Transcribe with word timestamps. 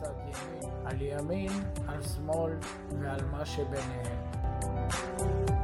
צד 0.00 0.12
ימין, 0.18 0.70
על 0.84 1.02
ימין, 1.02 1.52
על 1.88 2.02
שמאל 2.02 2.52
ועל 3.00 3.24
מה 3.24 3.46
שביניהם. 3.46 5.59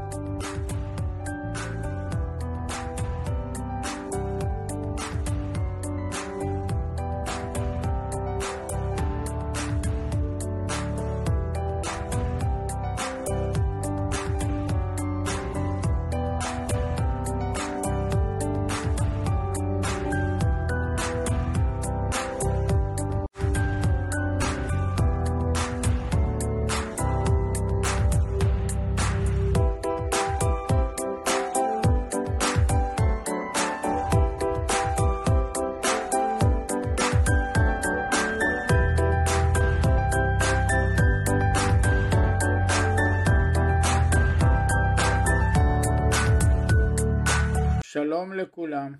שלום 47.97 48.33
לכולם, 48.33 48.95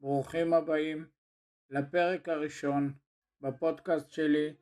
ברוכים 0.00 0.54
הבאים 0.54 1.06
לפרק 1.70 2.28
הראשון 2.28 2.92
בפודקאסט 3.40 4.10
שלי 4.10 4.54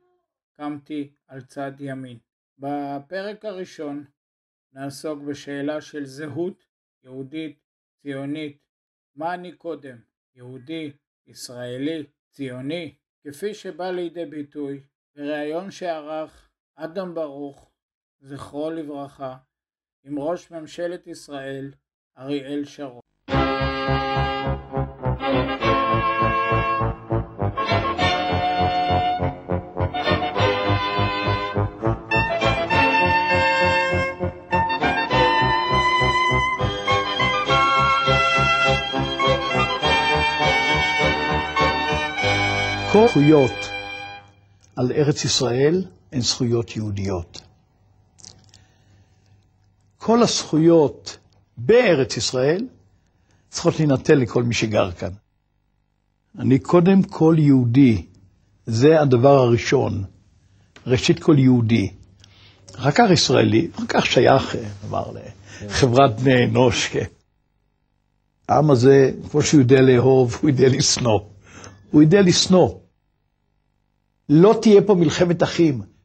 קמתי 0.53 1.13
על 1.27 1.41
צד 1.41 1.73
ימין. 1.81 2.19
בפרק 2.59 3.45
הראשון 3.45 4.05
נעסוק 4.73 5.23
בשאלה 5.23 5.81
של 5.81 6.05
זהות 6.05 6.65
יהודית 7.05 7.59
ציונית, 8.03 8.59
מה 9.15 9.35
אני 9.35 9.53
קודם, 9.53 9.97
יהודי, 10.35 10.93
ישראלי, 11.27 12.07
ציוני, 12.31 12.95
כפי 13.25 13.55
שבא 13.55 13.91
לידי 13.91 14.27
ביטוי 14.27 14.83
בריאיון 15.17 15.71
שערך 15.71 16.51
אדם 16.75 17.15
ברוך, 17.15 17.71
זכרו 18.21 18.71
לברכה, 18.71 19.37
עם 20.05 20.19
ראש 20.19 20.51
ממשלת 20.51 21.07
ישראל 21.07 21.73
אריאל 22.19 22.65
שרון. 22.65 23.08
כל 42.99 43.09
זכויות 43.09 43.71
על 44.77 44.93
ארץ 44.93 45.25
ישראל 45.25 45.85
הן 46.13 46.21
זכויות 46.21 46.77
יהודיות. 46.77 47.41
כל 49.99 50.23
הזכויות 50.23 51.19
בארץ 51.57 52.17
ישראל 52.17 52.67
צריכות 53.49 53.79
להינתן 53.79 54.19
לכל 54.19 54.43
מי 54.43 54.55
שגר 54.55 54.93
כאן. 54.93 55.11
אני 56.39 56.59
קודם 56.59 57.03
כל 57.03 57.37
יהודי, 57.39 58.07
זה 58.67 59.01
הדבר 59.01 59.39
הראשון. 59.39 60.05
ראשית 60.87 61.23
כל 61.23 61.39
יהודי. 61.39 61.91
אחר 62.75 62.91
כך 62.91 63.11
ישראלי, 63.13 63.69
אחר 63.77 63.87
כך 63.89 64.07
שייך, 64.07 64.57
נאמר, 64.85 65.13
לחברת 65.63 66.21
בני 66.21 66.45
אנוש. 66.45 66.89
כן. 66.89 67.05
העם 68.49 68.71
הזה, 68.71 69.11
כמו 69.31 69.43
שהוא 69.43 69.61
יודע 69.61 69.81
לאהוב, 69.81 70.39
הוא 70.43 70.51
יודע 70.51 70.69
לשנוא. 70.69 71.21
הוא 71.91 72.03
יודע 72.03 72.23
לשנוא. 72.23 72.88
לא 74.29 74.59
תהיה 74.63 74.83
פה 74.83 74.95
מלחמת 74.95 75.43
אחים. 75.43 75.98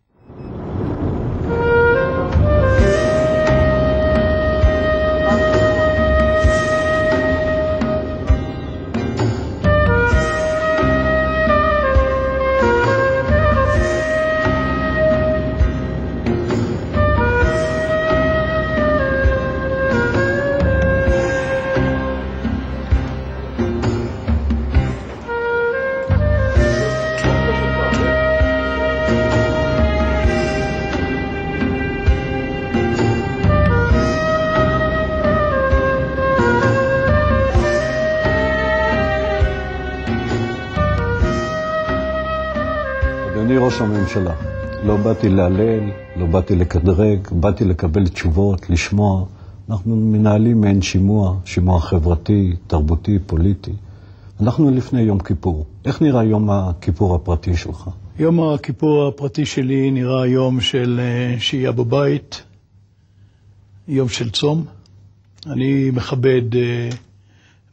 אדוני 43.44 43.58
ראש 43.58 43.82
הממשלה, 43.82 44.34
לא 44.86 44.98
באתי 44.98 45.30
להלל, 45.30 45.92
לא 46.16 46.26
באתי 46.26 46.56
לקדרג, 46.56 47.28
באתי 47.32 47.66
לקבל 47.66 48.08
תשובות, 48.08 48.70
לשמוע. 48.70 49.26
אנחנו 49.70 49.96
מנהלים 49.96 50.62
מעין 50.62 50.82
שימוע, 50.82 51.40
שימוע 51.46 51.82
חברתי, 51.82 52.56
תרבותי, 52.68 53.20
פוליטי. 53.26 53.72
אנחנו 54.42 54.72
לפני 54.72 55.02
יום 55.02 55.20
כיפור. 55.20 55.66
איך 55.86 56.02
נראה 56.02 56.24
יום 56.24 56.50
הכיפור 56.50 57.16
הפרטי 57.16 57.56
שלך? 57.56 57.90
יום 58.20 58.54
הכיפור 58.54 59.08
הפרטי 59.08 59.46
שלי 59.46 59.92
נראה 59.92 60.28
יום 60.28 60.62
של 60.62 61.00
אה, 61.04 61.40
שהייה 61.40 61.72
בבית, 61.72 62.44
יום 63.88 64.10
של 64.10 64.30
צום. 64.30 64.66
אני 65.48 65.92
מכבד 65.94 66.56
אה, 66.56 66.90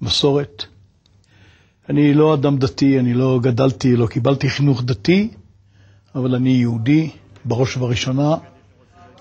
מסורת. 0.02 0.64
אני 1.88 2.14
לא 2.14 2.34
אדם 2.34 2.58
דתי, 2.58 2.98
אני 2.98 3.14
לא 3.14 3.38
גדלתי, 3.42 3.96
לא 3.96 4.06
קיבלתי 4.06 4.48
חינוך 4.48 4.82
דתי, 4.84 5.30
אבל 6.14 6.34
אני 6.34 6.50
יהודי 6.50 7.10
בראש 7.44 7.76
ובראשונה. 7.76 8.36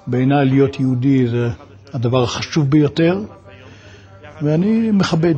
בעיניי 0.08 0.46
להיות 0.46 0.80
יהודי 0.80 1.28
זה 1.28 1.50
הדבר 1.94 2.24
החשוב 2.24 2.70
ביותר, 2.70 3.24
ואני 4.42 4.92
מכבד. 4.92 5.36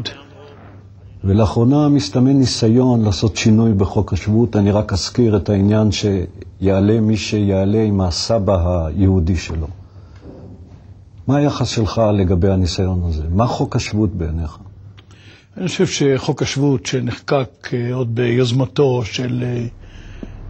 ולאחרונה 1.24 1.90
מסתמן 1.90 2.38
ניסיון 2.38 3.02
לעשות 3.06 3.38
שינוי 3.38 3.74
בחוק 3.74 4.14
השבות. 4.14 4.56
אני 4.56 4.72
רק 4.72 4.94
אזכיר 4.94 5.38
את 5.38 5.50
העניין 5.50 5.90
שיעלה 5.92 7.00
מי 7.00 7.18
שיעלה 7.18 7.82
עם 7.84 8.02
הסבא 8.02 8.86
היהודי 8.86 9.38
שלו. 9.38 9.68
מה 11.28 11.38
היחס 11.38 11.68
שלך 11.68 12.02
לגבי 12.14 12.50
הניסיון 12.50 13.04
הזה? 13.04 13.24
מה 13.30 13.48
חוק 13.48 13.76
השבות 13.76 14.10
בעיניך? 14.10 14.58
אני 15.58 15.68
חושב 15.68 15.88
שחוק 15.88 16.42
השבות 16.42 16.86
שנחקק 16.86 17.74
אה, 17.74 17.94
עוד 17.94 18.16
ביוזמתו 18.16 19.06
של 19.06 19.44
אה, 19.44 19.66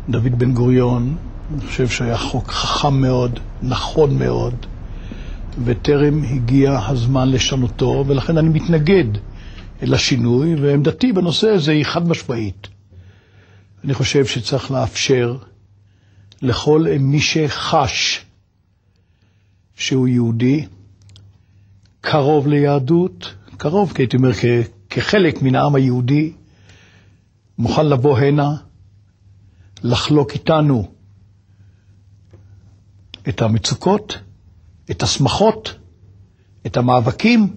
דוד 0.09 0.39
בן 0.39 0.53
גוריון, 0.53 1.17
אני 1.53 1.61
חושב 1.61 1.87
שהיה 1.87 2.17
חוק 2.17 2.51
חכם 2.51 3.01
מאוד, 3.01 3.39
נכון 3.61 4.17
מאוד, 4.17 4.65
וטרם 5.63 6.23
הגיע 6.23 6.79
הזמן 6.87 7.29
לשנותו, 7.29 8.03
ולכן 8.07 8.37
אני 8.37 8.49
מתנגד 8.49 9.03
לשינוי, 9.81 10.55
ועמדתי 10.55 11.13
בנושא 11.13 11.49
הזה 11.49 11.71
היא 11.71 11.85
חד 11.85 12.07
משמעית. 12.07 12.67
אני 13.83 13.93
חושב 13.93 14.25
שצריך 14.25 14.71
לאפשר 14.71 15.37
לכל 16.41 16.85
מי 16.99 17.19
שחש 17.21 18.25
שהוא 19.75 20.07
יהודי, 20.07 20.65
קרוב 22.01 22.47
ליהדות, 22.47 23.33
קרוב, 23.57 23.93
כי 23.95 24.01
הייתי 24.01 24.17
אומר, 24.17 24.31
כחלק 24.89 25.41
מן 25.41 25.55
העם 25.55 25.75
היהודי, 25.75 26.33
מוכן 27.57 27.85
לבוא 27.85 28.17
הנה, 28.17 28.55
לחלוק 29.83 30.33
איתנו 30.33 30.91
את 33.29 33.41
המצוקות, 33.41 34.17
את 34.91 35.03
השמחות, 35.03 35.75
את 36.65 36.77
המאבקים, 36.77 37.47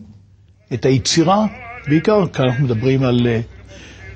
את 0.75 0.85
היצירה, 0.85 1.47
בעיקר 1.89 2.27
כאן 2.29 2.45
אנחנו 2.45 2.65
מדברים 2.65 3.03
על 3.03 3.27
אה, 3.27 3.41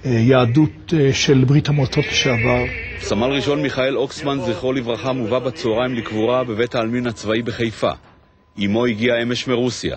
אה, 0.04 0.10
יהדות 0.10 0.94
אה, 0.98 1.12
של 1.12 1.44
ברית 1.44 1.68
המועצות 1.68 2.04
לשעבר. 2.06 2.64
סמל 3.00 3.26
ראשון 3.26 3.62
מיכאל 3.62 3.96
אוקסמן, 3.96 4.38
זכרו 4.40 4.72
לברכה, 4.72 5.12
מובא 5.12 5.38
בצהריים 5.38 5.94
לקבורה 5.94 6.44
בבית 6.44 6.74
העלמין 6.74 7.06
הצבאי 7.06 7.42
בחיפה. 7.42 7.90
אמו 8.64 8.86
הגיעה 8.86 9.22
אמש 9.22 9.48
מרוסיה. 9.48 9.96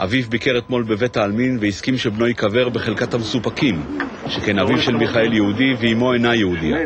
אביו 0.00 0.22
ביקר 0.30 0.58
אתמול 0.58 0.82
בבית 0.82 1.16
העלמין 1.16 1.58
והסכים 1.60 1.96
שבנו 1.96 2.26
ייקבר 2.26 2.68
בחלקת 2.68 3.14
המסופקים, 3.14 3.82
שכן 4.28 4.58
אביו 4.58 4.78
של 4.78 4.96
מיכאל 4.96 5.32
יהודי 5.32 5.74
ואימו 5.80 6.12
אינה 6.12 6.34
יהודיה. 6.34 6.76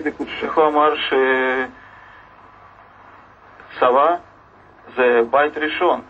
איך 0.42 0.56
הוא 0.56 0.64
אמר 0.64 0.94
שצבא 3.76 4.16
זה 4.96 5.02
בית 5.30 5.56
ראשון. 5.56 6.00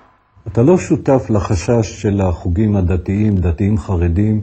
אתה 0.49 0.63
לא 0.63 0.79
שותף 0.79 1.31
לחשש 1.31 2.03
של 2.03 2.21
החוגים 2.21 2.77
הדתיים, 2.77 3.37
דתיים 3.37 3.79
חרדים, 3.79 4.41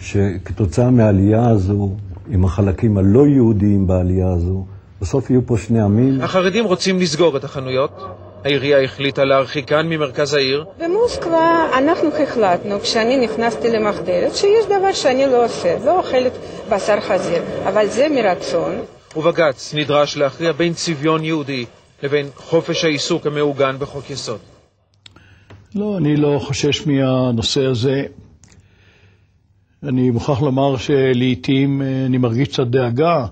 שכתוצאה 0.00 0.90
מהעלייה 0.90 1.48
הזו, 1.50 1.90
עם 2.30 2.44
החלקים 2.44 2.98
הלא 2.98 3.26
יהודיים 3.26 3.86
בעלייה 3.86 4.28
הזו, 4.28 4.66
בסוף 5.00 5.30
יהיו 5.30 5.46
פה 5.46 5.58
שני 5.58 5.80
עמים. 5.80 6.20
החרדים 6.20 6.64
רוצים 6.64 6.98
לסגור 6.98 7.36
את 7.36 7.44
החנויות. 7.44 8.27
העירייה 8.44 8.82
החליטה 8.82 9.24
להרחיקן 9.24 9.86
ממרכז 9.86 10.34
העיר. 10.34 10.64
במוסקבה 10.78 11.68
אנחנו 11.78 12.08
החלטנו, 12.22 12.80
כשאני 12.80 13.16
נכנסתי 13.24 13.70
למחתרת, 13.70 14.34
שיש 14.36 14.66
דבר 14.66 14.92
שאני 14.92 15.26
לא 15.26 15.44
עושה, 15.44 15.76
לא 15.84 15.98
אוכלת 15.98 16.32
בשר 16.70 17.00
חזיר, 17.00 17.42
אבל 17.68 17.86
זה 17.86 18.08
מרצון. 18.08 18.72
ובג"ץ 19.16 19.74
נדרש 19.74 20.16
להכריע 20.16 20.52
בין 20.52 20.72
צביון 20.74 21.24
יהודי 21.24 21.64
לבין 22.02 22.26
חופש 22.36 22.84
העיסוק 22.84 23.26
המעוגן 23.26 23.76
בחוק 23.78 24.10
יסוד. 24.10 24.38
לא, 25.74 25.96
אני 25.98 26.16
לא 26.16 26.38
חושש 26.42 26.86
מהנושא 26.86 27.64
הזה. 27.64 28.02
אני 29.82 30.10
מוכרח 30.10 30.42
לומר 30.42 30.76
שלעיתים 30.76 31.82
אה, 31.82 32.06
אני 32.06 32.18
מרגיש 32.18 32.48
קצת 32.48 32.66
דאגה, 32.66 33.26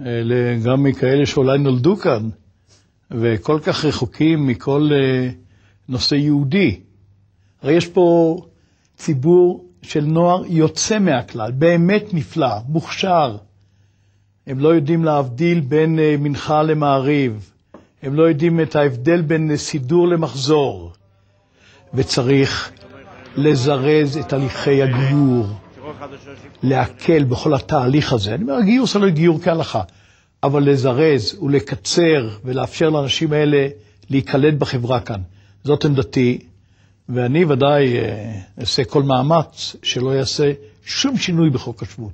אה, 0.00 0.06
גם 0.64 0.82
מכאלה 0.82 1.26
שאולי 1.26 1.58
נולדו 1.58 1.96
כאן, 1.96 2.28
וכל 3.20 3.58
כך 3.62 3.84
רחוקים 3.84 4.46
מכל 4.46 4.90
אה, 4.92 5.28
נושא 5.88 6.14
יהודי. 6.14 6.80
הרי 7.62 7.72
יש 7.72 7.86
פה 7.86 8.36
ציבור 8.96 9.64
של 9.82 10.04
נוער 10.04 10.42
יוצא 10.46 10.98
מהכלל, 10.98 11.50
באמת 11.50 12.14
נפלא, 12.14 12.56
מוכשר. 12.68 13.36
הם 14.46 14.58
לא 14.58 14.68
יודעים 14.68 15.04
להבדיל 15.04 15.60
בין 15.60 15.98
מנחה 16.18 16.62
למעריב, 16.62 17.50
הם 18.02 18.14
לא 18.14 18.22
יודעים 18.22 18.60
את 18.60 18.76
ההבדל 18.76 19.22
בין 19.22 19.56
סידור 19.56 20.08
למחזור. 20.08 20.92
וצריך 21.94 22.72
לזרז 23.36 24.16
את 24.16 24.32
הליכי 24.32 24.82
הגיור, 24.82 25.46
להקל 26.62 27.24
בכל 27.24 27.54
התהליך 27.54 28.12
הזה. 28.12 28.34
אני 28.34 28.42
אומר, 28.42 28.54
הגיור 28.54 28.86
זה 28.86 28.98
לא 28.98 29.08
גיור 29.08 29.40
כהלכה, 29.42 29.82
אבל 30.44 30.70
לזרז 30.70 31.38
ולקצר 31.42 32.28
ולאפשר 32.44 32.90
לאנשים 32.90 33.32
האלה 33.32 33.68
להיקלט 34.10 34.54
בחברה 34.54 35.00
כאן. 35.00 35.20
זאת 35.64 35.84
עמדתי, 35.84 36.38
ואני 37.08 37.44
ודאי 37.44 37.98
אה, 37.98 38.32
אעשה 38.60 38.84
כל 38.84 39.02
מאמץ 39.02 39.76
שלא 39.82 40.10
יעשה 40.10 40.52
שום 40.84 41.16
שינוי 41.16 41.50
בחוק 41.50 41.82
השבות. 41.82 42.12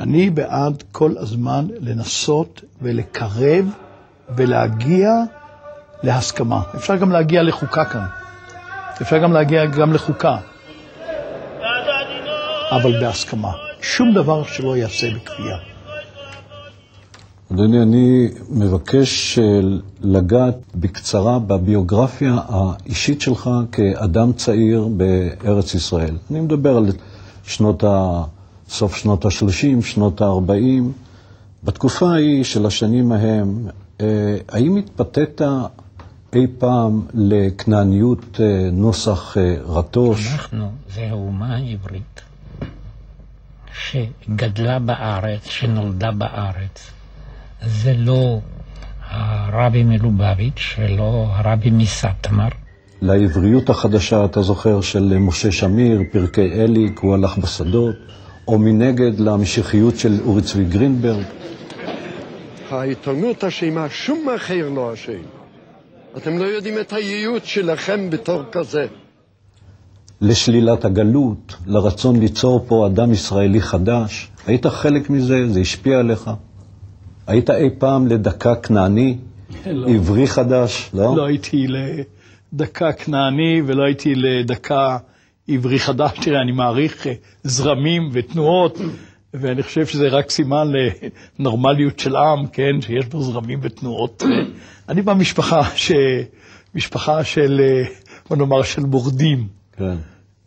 אני 0.00 0.30
בעד 0.30 0.84
כל 0.92 1.14
הזמן 1.18 1.66
לנסות 1.80 2.60
ולקרב 2.82 3.64
ולהגיע 4.36 5.10
להסכמה. 6.02 6.62
אפשר 6.76 6.96
גם 6.96 7.12
להגיע 7.12 7.42
לחוקה 7.42 7.84
כאן. 7.84 8.04
אפשר 9.02 9.18
גם 9.18 9.32
להגיע 9.32 9.66
גם 9.66 9.92
לחוקה, 9.92 10.36
אבל 12.70 13.00
בהסכמה. 13.00 13.52
שום 13.82 14.14
דבר 14.14 14.44
שלא 14.44 14.76
ייעשה 14.76 15.10
בכפייה. 15.14 15.69
אדוני, 17.52 17.82
אני 17.82 18.28
מבקש 18.50 19.38
אה, 19.38 19.60
לגעת 20.00 20.54
בקצרה 20.74 21.38
בביוגרפיה 21.38 22.36
האישית 22.48 23.20
שלך 23.20 23.50
כאדם 23.72 24.32
צעיר 24.32 24.88
בארץ 24.96 25.74
ישראל. 25.74 26.16
אני 26.30 26.40
מדבר 26.40 26.76
על 26.76 26.86
שנות 27.44 27.84
ה... 27.84 28.22
סוף 28.68 28.96
שנות 28.96 29.24
ה-30, 29.24 29.82
שנות 29.82 30.20
ה-40. 30.22 30.82
בתקופה 31.64 32.10
ההיא 32.12 32.44
של 32.44 32.66
השנים 32.66 33.12
ההם, 33.12 33.66
אה, 34.00 34.06
האם 34.48 34.76
התפתית 34.76 35.40
אי 36.32 36.46
פעם 36.58 37.02
לכנעניות 37.14 38.40
אה, 38.40 38.68
נוסח 38.72 39.36
רטוש? 39.66 40.32
אנחנו 40.32 40.70
זה 40.94 41.06
האומה 41.10 41.56
העברית 41.56 42.20
שגדלה 43.74 44.78
בארץ, 44.78 45.44
שנולדה 45.44 46.10
בארץ. 46.10 46.90
זה 47.66 47.94
לא 47.96 48.40
הרבי 49.08 49.82
מלובביץ' 49.82 50.76
ולא 50.78 51.26
הרבי 51.30 51.70
מסטמר. 51.70 52.48
לעבריות 53.02 53.70
החדשה, 53.70 54.24
אתה 54.24 54.42
זוכר, 54.42 54.80
של 54.80 55.18
משה 55.18 55.52
שמיר, 55.52 56.02
פרקי 56.12 56.52
אליק, 56.52 56.98
הוא 56.98 57.14
הלך 57.14 57.38
בשדות, 57.38 57.96
או 58.48 58.58
מנגד 58.58 59.20
להמשיכיות 59.20 59.96
של 59.96 60.20
אורי 60.24 60.42
צבי 60.42 60.64
גרינברג. 60.64 61.24
העיתונות 62.70 63.44
אשמה, 63.44 63.86
שום 63.88 64.28
אחר 64.36 64.68
לא 64.74 64.94
אשם. 64.94 65.22
אתם 66.16 66.38
לא 66.38 66.44
יודעים 66.44 66.78
את 66.80 66.92
הייעוד 66.92 67.44
שלכם 67.44 68.10
בתור 68.10 68.42
כזה. 68.52 68.86
לשלילת 70.20 70.84
הגלות, 70.84 71.56
לרצון 71.66 72.20
ליצור 72.20 72.64
פה 72.68 72.86
אדם 72.86 73.12
ישראלי 73.12 73.60
חדש. 73.60 74.30
היית 74.46 74.66
חלק 74.66 75.10
מזה? 75.10 75.48
זה 75.48 75.60
השפיע 75.60 75.98
עליך? 75.98 76.30
היית 77.30 77.50
אי 77.50 77.70
פעם 77.78 78.06
לדקה 78.06 78.54
כנעני? 78.54 79.16
לא. 79.66 79.88
עברי 79.88 80.26
חדש? 80.26 80.90
לא? 80.94 81.16
לא 81.16 81.24
הייתי 81.24 81.66
לדקה 82.52 82.92
כנעני 82.92 83.62
ולא 83.66 83.82
הייתי 83.82 84.14
לדקה 84.14 84.98
עברי 85.48 85.78
חדש. 85.78 86.18
תראה, 86.22 86.42
אני 86.42 86.52
מעריך 86.52 87.06
אה, 87.06 87.12
זרמים 87.42 88.10
ותנועות. 88.12 88.78
ואני 89.34 89.62
חושב 89.62 89.86
שזה 89.86 90.08
רק 90.08 90.30
סימן 90.30 90.72
לנורמליות 91.38 91.98
של 91.98 92.16
עם, 92.16 92.46
כן, 92.46 92.80
שיש 92.80 93.06
בו 93.06 93.22
זרמים 93.22 93.58
ותנועות. 93.62 94.22
אני 94.88 95.02
במשפחה, 95.02 95.62
ש... 95.74 95.92
משפחה 96.74 97.24
של, 97.24 97.60
בוא 98.28 98.36
נאמר, 98.36 98.62
של 98.62 98.82
מורדים. 98.82 99.46
כן. 99.76 99.96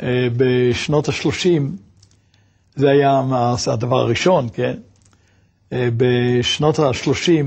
אה, 0.03 0.27
בשנות 0.37 1.09
ה-30, 1.09 1.61
זה 2.75 2.89
היה 2.89 3.21
הדבר 3.67 3.99
הראשון, 3.99 4.47
כן? 4.53 4.73
אה, 5.73 5.87
בשנות 5.97 6.79
ה-30, 6.79 7.45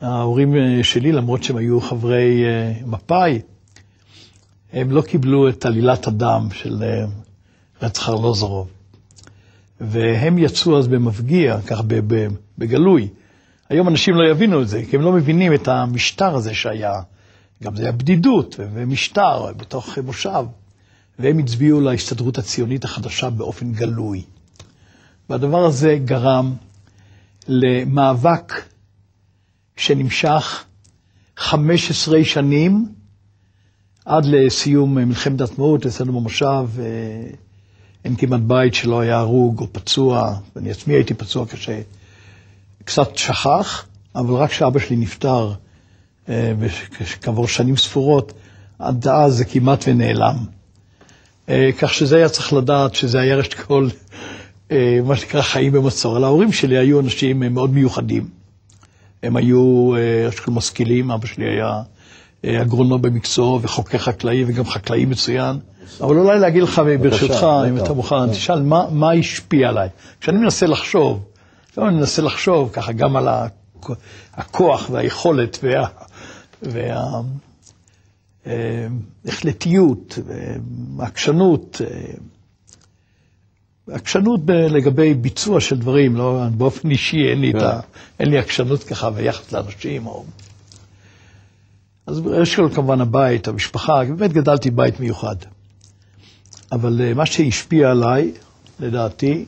ההורים 0.00 0.56
אה, 0.56 0.84
שלי, 0.84 1.12
למרות 1.12 1.42
שהם 1.42 1.56
היו 1.56 1.80
חברי 1.80 2.44
מפא"י, 2.86 3.40
הם 4.72 4.90
לא 4.90 5.02
קיבלו 5.02 5.48
את 5.48 5.66
עלילת 5.66 6.06
הדם 6.06 6.48
של 6.52 6.82
רצח 7.82 8.08
ארלוזורוב. 8.08 8.68
והם 9.80 10.38
יצאו 10.38 10.78
אז 10.78 10.88
במפגיע, 10.88 11.58
כך 11.66 11.80
בגלוי. 12.58 13.08
היום 13.68 13.88
אנשים 13.88 14.14
לא 14.14 14.30
יבינו 14.30 14.62
את 14.62 14.68
זה, 14.68 14.82
כי 14.90 14.96
הם 14.96 15.02
לא 15.02 15.12
מבינים 15.12 15.54
את 15.54 15.68
המשטר 15.68 16.34
הזה 16.34 16.54
שהיה. 16.54 17.00
גם 17.62 17.76
זה 17.76 17.82
היה 17.82 17.92
בדידות 17.92 18.56
ומשטר 18.58 19.52
בתוך 19.56 19.98
מושב. 19.98 20.44
והם 21.18 21.38
הצביעו 21.38 21.80
להסתדרות 21.80 22.38
הציונית 22.38 22.84
החדשה 22.84 23.30
באופן 23.30 23.72
גלוי. 23.72 24.22
והדבר 25.30 25.64
הזה 25.64 25.98
גרם 26.04 26.54
למאבק 27.48 28.52
שנמשך 29.76 30.64
15 31.36 32.24
שנים 32.24 32.88
עד 34.04 34.24
לסיום 34.26 34.94
מלחמת 34.94 35.40
העצמאות, 35.40 35.86
אצלנו 35.86 36.12
במושב 36.12 36.66
אה, 36.78 36.84
אין 38.04 38.16
כמעט 38.16 38.40
בית 38.40 38.74
שלא 38.74 39.00
היה 39.00 39.18
הרוג 39.18 39.60
או 39.60 39.72
פצוע, 39.72 40.36
ואני 40.56 40.70
עצמי 40.70 40.94
הייתי 40.94 41.14
פצוע 41.14 41.46
קשה. 41.46 41.80
קצת 42.84 43.16
שכח, 43.16 43.86
אבל 44.14 44.34
רק 44.34 44.50
כשאבא 44.50 44.80
שלי 44.80 44.96
נפטר, 44.96 45.52
אה, 46.28 46.52
כעבור 47.20 47.48
שנים 47.48 47.76
ספורות, 47.76 48.32
עד 48.78 49.08
אז 49.08 49.34
זה 49.34 49.44
כמעט 49.44 49.84
ונעלם. 49.88 50.36
אה, 51.48 51.70
כך 51.78 51.94
שזה 51.94 52.16
היה 52.16 52.28
צריך 52.28 52.52
לדעת 52.52 52.94
שזה 52.94 53.20
היה 53.20 53.36
ראשית 53.36 53.54
כל, 53.54 53.88
מה 55.04 55.16
שנקרא 55.16 55.42
חיים 55.42 55.72
במצור. 55.72 56.24
ההורים 56.24 56.52
שלי 56.52 56.78
היו 56.78 57.00
אנשים 57.00 57.40
מאוד 57.54 57.70
מיוחדים. 57.70 58.28
הם 59.22 59.36
היו 59.36 59.90
ראשית 60.26 60.40
כל 60.40 60.50
משכילים, 60.50 61.10
אבא 61.10 61.26
שלי 61.26 61.44
היה 61.44 61.82
אגרונום 62.62 63.02
במקצוע 63.02 63.58
וחוקר 63.62 63.98
חקלאי 63.98 64.44
וגם 64.46 64.64
חקלאי 64.64 65.04
מצוין. 65.04 65.56
אבל 66.00 66.16
אולי 66.18 66.38
להגיד 66.38 66.62
לך, 66.62 66.82
ברשותך, 67.00 67.46
אם 67.68 67.76
אתה 67.76 67.92
מוכן, 67.92 68.30
תשאל 68.30 68.62
מה 68.90 69.10
השפיע 69.12 69.68
עליי. 69.68 69.88
כשאני 70.20 70.38
מנסה 70.38 70.66
לחשוב, 70.66 71.24
אני 71.78 71.96
מנסה 71.96 72.22
לחשוב 72.22 72.70
ככה 72.72 72.92
גם 72.92 73.16
על 73.16 73.28
הכוח 74.34 74.90
והיכולת 74.90 75.64
וההחלטיות 78.46 80.18
והעקשנות, 80.96 81.00
עקשנות 81.00 81.80
לגבי 84.48 85.14
ביצוע 85.14 85.60
של 85.60 85.78
דברים, 85.78 86.16
לא, 86.16 86.42
באופן 86.56 86.90
אישי 86.90 87.28
אין 87.30 87.40
לי, 87.40 87.52
כן. 87.52 87.66
אין 88.20 88.30
לי 88.30 88.38
עקשנות 88.38 88.84
ככה 88.84 89.10
ביחס 89.10 89.52
לאנשים. 89.52 90.06
או... 90.06 90.24
אז 92.06 92.22
יש 92.42 92.56
כל 92.56 92.68
כמובן 92.74 93.00
הבית, 93.00 93.48
המשפחה, 93.48 94.04
באמת 94.04 94.32
גדלתי 94.32 94.70
בית 94.70 95.00
מיוחד. 95.00 95.36
אבל 96.72 97.00
אה, 97.00 97.14
מה 97.14 97.26
שהשפיע 97.26 97.90
עליי, 97.90 98.32
לדעתי, 98.80 99.44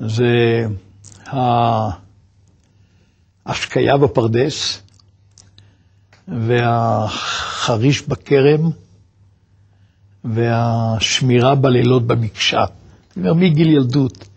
זה 0.00 0.66
ההשקיה 3.46 3.96
בפרדס 3.96 4.82
והחריש 6.28 8.02
בכרם 8.02 8.70
והשמירה 10.24 11.54
בלילות 11.54 12.06
במקשה. 12.06 12.64
אני 13.18 13.28
אומר, 13.28 13.40
מגיל 13.40 13.68
ילדות, 13.68 14.28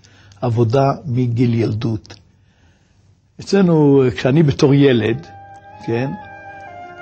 עבודה 0.41 0.91
מגיל 1.05 1.53
ילדות. 1.53 2.13
אצלנו, 3.39 4.03
כשאני 4.15 4.43
בתור 4.43 4.73
ילד, 4.73 5.27
כן, 5.85 6.11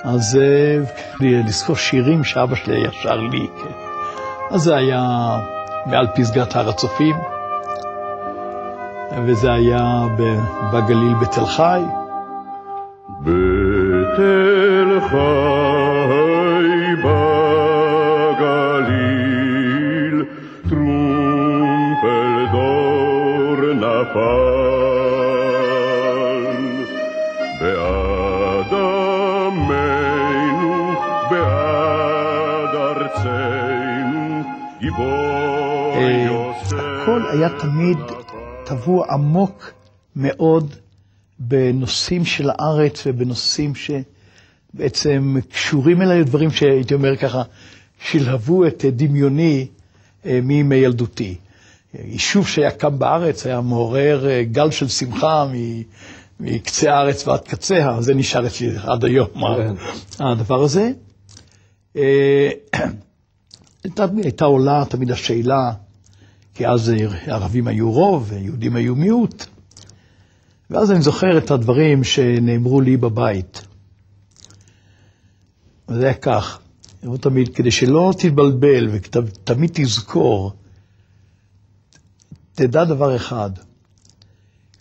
אז 0.02 0.38
uh, 0.38 1.24
לזכור 1.24 1.76
שירים 1.76 2.24
שאבא 2.24 2.54
שלי 2.56 2.76
היה 2.76 2.92
שר 2.92 3.16
לי, 3.16 3.46
כן. 3.62 3.74
אז 4.50 4.62
זה 4.62 4.76
היה 4.76 5.02
מעל 5.86 6.06
פסגת 6.16 6.56
הר 6.56 6.68
הצופים, 6.68 7.16
וזה 9.26 9.52
היה 9.52 10.06
בגליל 10.72 11.14
בתל 11.14 11.46
חי. 11.46 11.82
בתל 13.20 15.00
חי 15.10 16.29
היה 37.40 37.58
תמיד 37.58 37.98
טבוע 38.64 39.06
עמוק 39.12 39.72
מאוד 40.16 40.74
בנושאים 41.38 42.24
של 42.24 42.50
הארץ 42.50 43.02
ובנושאים 43.06 43.72
שבעצם 43.74 45.36
קשורים 45.52 46.02
אליי, 46.02 46.24
דברים 46.24 46.50
שהייתי 46.50 46.94
אומר 46.94 47.16
ככה, 47.16 47.42
שלהבו 48.04 48.66
את 48.66 48.84
דמיוני 48.84 49.66
אה, 50.26 50.40
מימי 50.42 50.76
ילדותי. 50.76 51.36
יישוב 51.94 52.48
שהיה 52.48 52.70
קם 52.70 52.98
בארץ 52.98 53.46
היה 53.46 53.60
מעורר 53.60 54.28
אה, 54.28 54.44
גל 54.44 54.70
של 54.70 54.88
שמחה 54.88 55.46
מקצה 56.40 56.92
הארץ 56.94 57.28
ועד 57.28 57.40
קציה, 57.40 57.96
זה 58.00 58.14
נשאר 58.14 58.46
אצלי 58.46 58.70
עד 58.82 59.04
היום, 59.04 59.28
כן. 59.34 59.74
הדבר 60.24 60.62
הזה. 60.62 60.92
אה, 61.96 62.50
הייתה 64.22 64.44
עולה 64.44 64.84
תמיד 64.88 65.10
השאלה, 65.10 65.72
כי 66.54 66.66
אז 66.66 66.92
ערבים 67.26 67.66
היו 67.68 67.92
רוב 67.92 68.26
ויהודים 68.32 68.76
היו 68.76 68.96
מיעוט. 68.96 69.46
ואז 70.70 70.90
אני 70.90 71.02
זוכר 71.02 71.38
את 71.38 71.50
הדברים 71.50 72.04
שנאמרו 72.04 72.80
לי 72.80 72.96
בבית. 72.96 73.62
וזה 75.88 76.04
היה 76.04 76.14
כך, 76.14 76.60
אמרו 77.04 77.16
תמיד, 77.16 77.54
כדי 77.54 77.70
שלא 77.70 78.12
תתבלבל 78.18 78.88
ותמיד 78.92 79.70
תזכור, 79.74 80.52
תדע 82.54 82.84
דבר 82.84 83.16
אחד, 83.16 83.50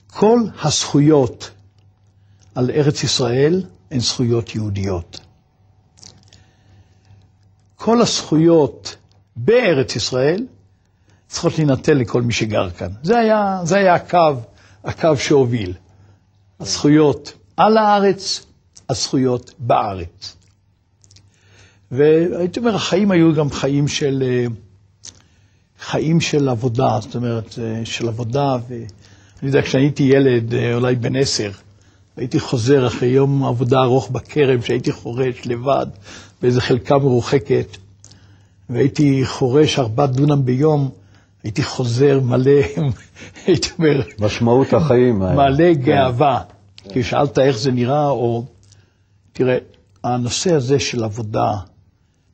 כל 0.07 0.39
הזכויות 0.63 1.51
על 2.55 2.71
ארץ 2.71 3.03
ישראל 3.03 3.63
הן 3.91 3.99
זכויות 3.99 4.55
יהודיות. 4.55 5.19
כל 7.75 8.01
הזכויות 8.01 8.95
בארץ 9.35 9.95
ישראל 9.95 10.45
צריכות 11.29 11.57
להינתן 11.57 11.97
לכל 11.97 12.21
מי 12.21 12.33
שגר 12.33 12.69
כאן. 12.69 12.87
זה 13.03 13.19
היה, 13.19 13.59
זה 13.63 13.77
היה 13.77 13.95
הקו, 13.95 14.35
הקו 14.83 15.17
שהוביל. 15.17 15.73
הזכויות 16.59 17.33
על 17.57 17.77
הארץ, 17.77 18.45
הזכויות 18.89 19.53
בארץ. 19.59 20.35
והייתי 21.91 22.59
אומר, 22.59 22.75
החיים 22.75 23.11
היו 23.11 23.33
גם 23.33 23.49
חיים 23.51 23.87
של, 23.87 24.23
חיים 25.79 26.21
של 26.21 26.49
עבודה, 26.49 26.97
זאת 27.01 27.15
אומרת, 27.15 27.55
של 27.83 28.07
עבודה, 28.07 28.57
ואני 28.69 28.85
יודע, 29.43 29.61
כשאני 29.61 29.83
הייתי 29.83 30.03
ילד, 30.03 30.53
אולי 30.73 30.95
בן 30.95 31.15
עשר, 31.15 31.51
הייתי 32.17 32.39
חוזר 32.39 32.87
אחרי 32.87 33.07
יום 33.07 33.45
עבודה 33.45 33.81
ארוך 33.81 34.09
בכרם, 34.09 34.61
שהייתי 34.61 34.91
חורש 34.91 35.45
לבד 35.45 35.85
באיזו 36.41 36.61
חלקה 36.61 36.97
מרוחקת, 36.97 37.77
והייתי 38.69 39.21
חורש 39.25 39.79
ארבע 39.79 40.05
דונם 40.05 40.45
ביום, 40.45 40.89
הייתי 41.43 41.63
חוזר 41.63 42.19
מלא, 42.19 42.51
הייתי 43.45 43.69
אומר... 43.77 44.01
משמעות 44.19 44.73
החיים. 44.73 45.19
מלא 45.19 45.73
גאווה. 45.73 46.41
כי 46.93 47.03
שאלת 47.03 47.39
איך 47.39 47.57
זה 47.57 47.71
נראה, 47.71 48.09
או... 48.09 48.45
תראה, 49.33 49.57
הנושא 50.03 50.53
הזה 50.53 50.79
של 50.79 51.03
עבודה, 51.03 51.51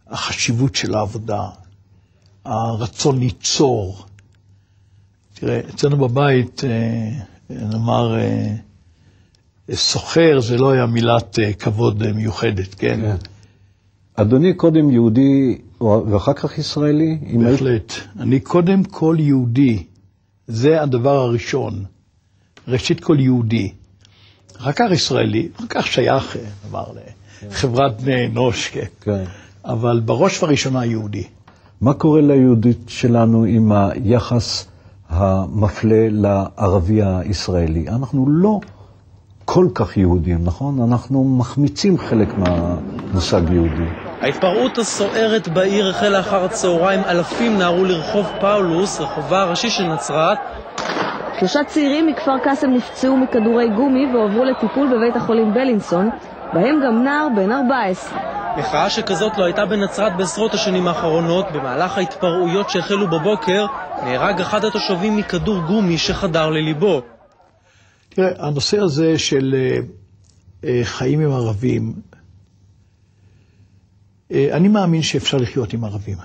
החשיבות 0.07 0.75
של 0.75 0.95
העבודה, 0.95 1.50
הרצון 2.45 3.19
ליצור. 3.19 4.05
תראה, 5.33 5.59
אצלנו 5.69 5.97
בבית, 5.97 6.62
נאמר, 7.50 8.15
סוחר 9.71 10.39
זה 10.39 10.57
לא 10.57 10.71
היה 10.71 10.85
מילת 10.85 11.39
כבוד 11.59 12.12
מיוחדת, 12.12 12.75
כן? 12.75 13.01
כן. 13.01 13.15
אדוני 14.15 14.53
קודם 14.53 14.89
יהודי 14.91 15.57
ואחר 15.81 16.34
כך 16.34 16.57
ישראלי? 16.57 17.17
בהחלט. 17.43 17.93
אני 18.19 18.39
קודם 18.39 18.84
כל 18.84 19.15
יהודי, 19.19 19.84
זה 20.48 20.81
הדבר 20.81 21.15
הראשון. 21.17 21.86
ראשית 22.67 23.00
כל 23.00 23.19
יהודי. 23.19 23.72
אחר 24.57 24.72
כך 24.72 24.86
ישראלי, 24.91 25.48
אחר 25.57 25.65
כך 25.69 25.88
שייך, 25.88 26.38
נאמר, 26.65 26.86
לחברת 27.50 28.01
בני 28.01 28.25
אנוש, 28.25 28.67
כן. 28.69 28.86
כן. 29.01 29.24
אבל 29.65 30.01
בראש 30.05 30.43
ובראשונה 30.43 30.86
יהודי. 30.86 31.24
מה 31.81 31.93
קורה 31.93 32.22
ליהודית 32.22 32.79
שלנו 32.88 33.43
עם 33.43 33.72
היחס 33.72 34.67
המפלה 35.10 36.07
לערבי 36.10 37.00
הישראלי? 37.03 37.88
אנחנו 37.89 38.29
לא 38.29 38.60
כל 39.45 39.67
כך 39.74 39.98
יהודים, 39.98 40.43
נכון? 40.43 40.81
אנחנו 40.81 41.24
מחמיצים 41.24 41.98
חלק 41.98 42.38
מהמושג 42.38 43.41
יהודי. 43.50 44.04
ההתפרעות 44.22 44.77
הסוערת 44.77 45.48
בעיר 45.48 45.89
החלה 45.89 46.19
אחר 46.19 46.45
הצהריים, 46.45 47.01
אלפים 47.05 47.57
נהרו 47.57 47.86
לרחוב 47.86 48.27
פאולוס, 48.41 49.01
רחובה 49.01 49.41
הראשי 49.41 49.69
של 49.69 49.84
נצרת. 49.84 50.38
שלושה 51.39 51.60
צעירים 51.67 52.07
מכפר 52.07 52.38
קאסם 52.43 52.67
נפצעו 52.72 53.17
מכדורי 53.17 53.69
גומי 53.69 54.05
והועברו 54.13 54.43
לטיפול 54.45 54.88
בבית 54.98 55.15
החולים 55.15 55.53
בלינסון, 55.53 56.10
בהם 56.53 56.75
גם 56.86 57.03
נער 57.03 57.27
בן 57.36 57.51
14. 57.51 58.19
מחאה 58.57 58.89
שכזאת 58.89 59.38
לא 59.38 59.45
הייתה 59.45 59.65
בנצרת 59.65 60.17
בעשרות 60.17 60.53
השנים 60.53 60.88
האחרונות. 60.88 61.45
במהלך 61.53 61.98
ההתפרעויות 61.98 62.69
שהחלו 62.69 63.07
בבוקר, 63.07 63.65
נהרג 64.03 64.41
אחד 64.41 64.65
התושבים 64.65 65.17
מכדור 65.17 65.60
גומי 65.60 65.98
שחדר 65.98 66.50
לליבו. 66.50 67.01
תראה, 68.10 68.29
הנושא 68.39 68.77
הזה 68.81 69.19
של 69.19 69.55
חיים 70.84 71.19
עם 71.19 71.31
ערבים, 71.31 71.93
אני 74.32 74.67
מאמין 74.67 75.01
שאפשר 75.01 75.38
לחיות 75.38 75.74
עם 75.74 75.84
ערבים. 75.84 76.17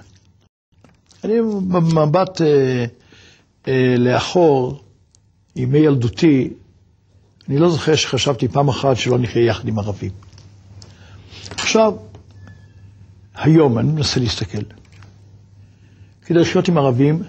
אני 1.24 1.34
במבט 1.68 2.40
אה, 2.40 2.84
אה, 3.68 3.94
לאחור, 3.98 4.80
ימי 5.56 5.78
ילדותי, 5.78 6.50
אני 7.48 7.58
לא 7.58 7.70
זוכר 7.70 7.94
שחשבתי 7.96 8.48
פעם 8.48 8.68
אחת 8.68 8.96
שלא 8.96 9.18
נחיה 9.18 9.44
יחד 9.44 9.68
עם 9.68 9.78
ערבים. 9.78 10.10
עכשיו, 11.50 11.92
היום 13.34 13.78
אני 13.78 13.92
מנסה 13.92 14.20
להסתכל. 14.20 14.62
כדי 16.22 16.38
לחיות 16.38 16.68
עם 16.68 16.78
ערבים, 16.78 17.22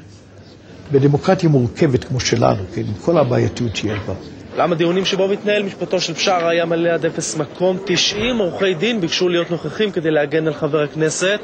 בדמוקרטיה 0.91 1.49
מורכבת 1.49 2.03
כמו 2.03 2.19
שלנו, 2.19 2.63
כן, 2.75 2.81
עם 2.81 2.93
כל 2.93 3.17
הבעייתיות 3.17 3.75
שיש 3.75 3.99
בה. 4.07 4.13
אולם 4.53 4.71
הדיונים 4.71 5.05
שבו 5.05 5.27
מתנהל 5.27 5.63
משפטו 5.63 6.01
של 6.01 6.13
בשארה 6.13 6.49
היה 6.49 6.65
מלא 6.65 6.89
עד 6.89 7.05
אפס 7.05 7.35
מקום. 7.37 7.77
90 7.85 8.37
עורכי 8.37 8.73
דין 8.73 9.01
ביקשו 9.01 9.29
להיות 9.29 9.51
נוכחים 9.51 9.91
כדי 9.91 10.11
להגן 10.11 10.47
על 10.47 10.53
חבר 10.53 10.81
הכנסת. 10.81 11.39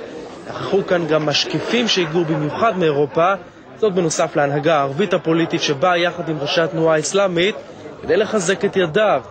נכחו 0.49 0.85
כאן 0.87 1.07
גם 1.07 1.25
משקיפים 1.25 1.87
שהגיעו 1.87 2.25
במיוחד 2.25 2.77
מאירופה, 2.77 3.33
זאת 3.79 3.93
בנוסף 3.93 4.35
להנהגה 4.35 4.75
הערבית 4.77 5.13
הפוליטית 5.13 5.61
שבאה 5.61 5.97
יחד 5.97 6.29
עם 6.29 6.37
ראשי 6.39 6.61
התנועה 6.61 6.95
האסלאמית 6.95 7.55
כדי 8.01 8.17
לחזק 8.17 8.65
את 8.65 8.75
ידיו. 8.75 9.21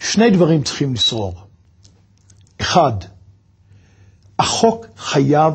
שני 0.00 0.30
דברים 0.30 0.62
צריכים 0.62 0.94
לשרור. 0.94 1.34
אחד, 2.60 2.92
החוק 4.38 4.86
חייב 4.96 5.54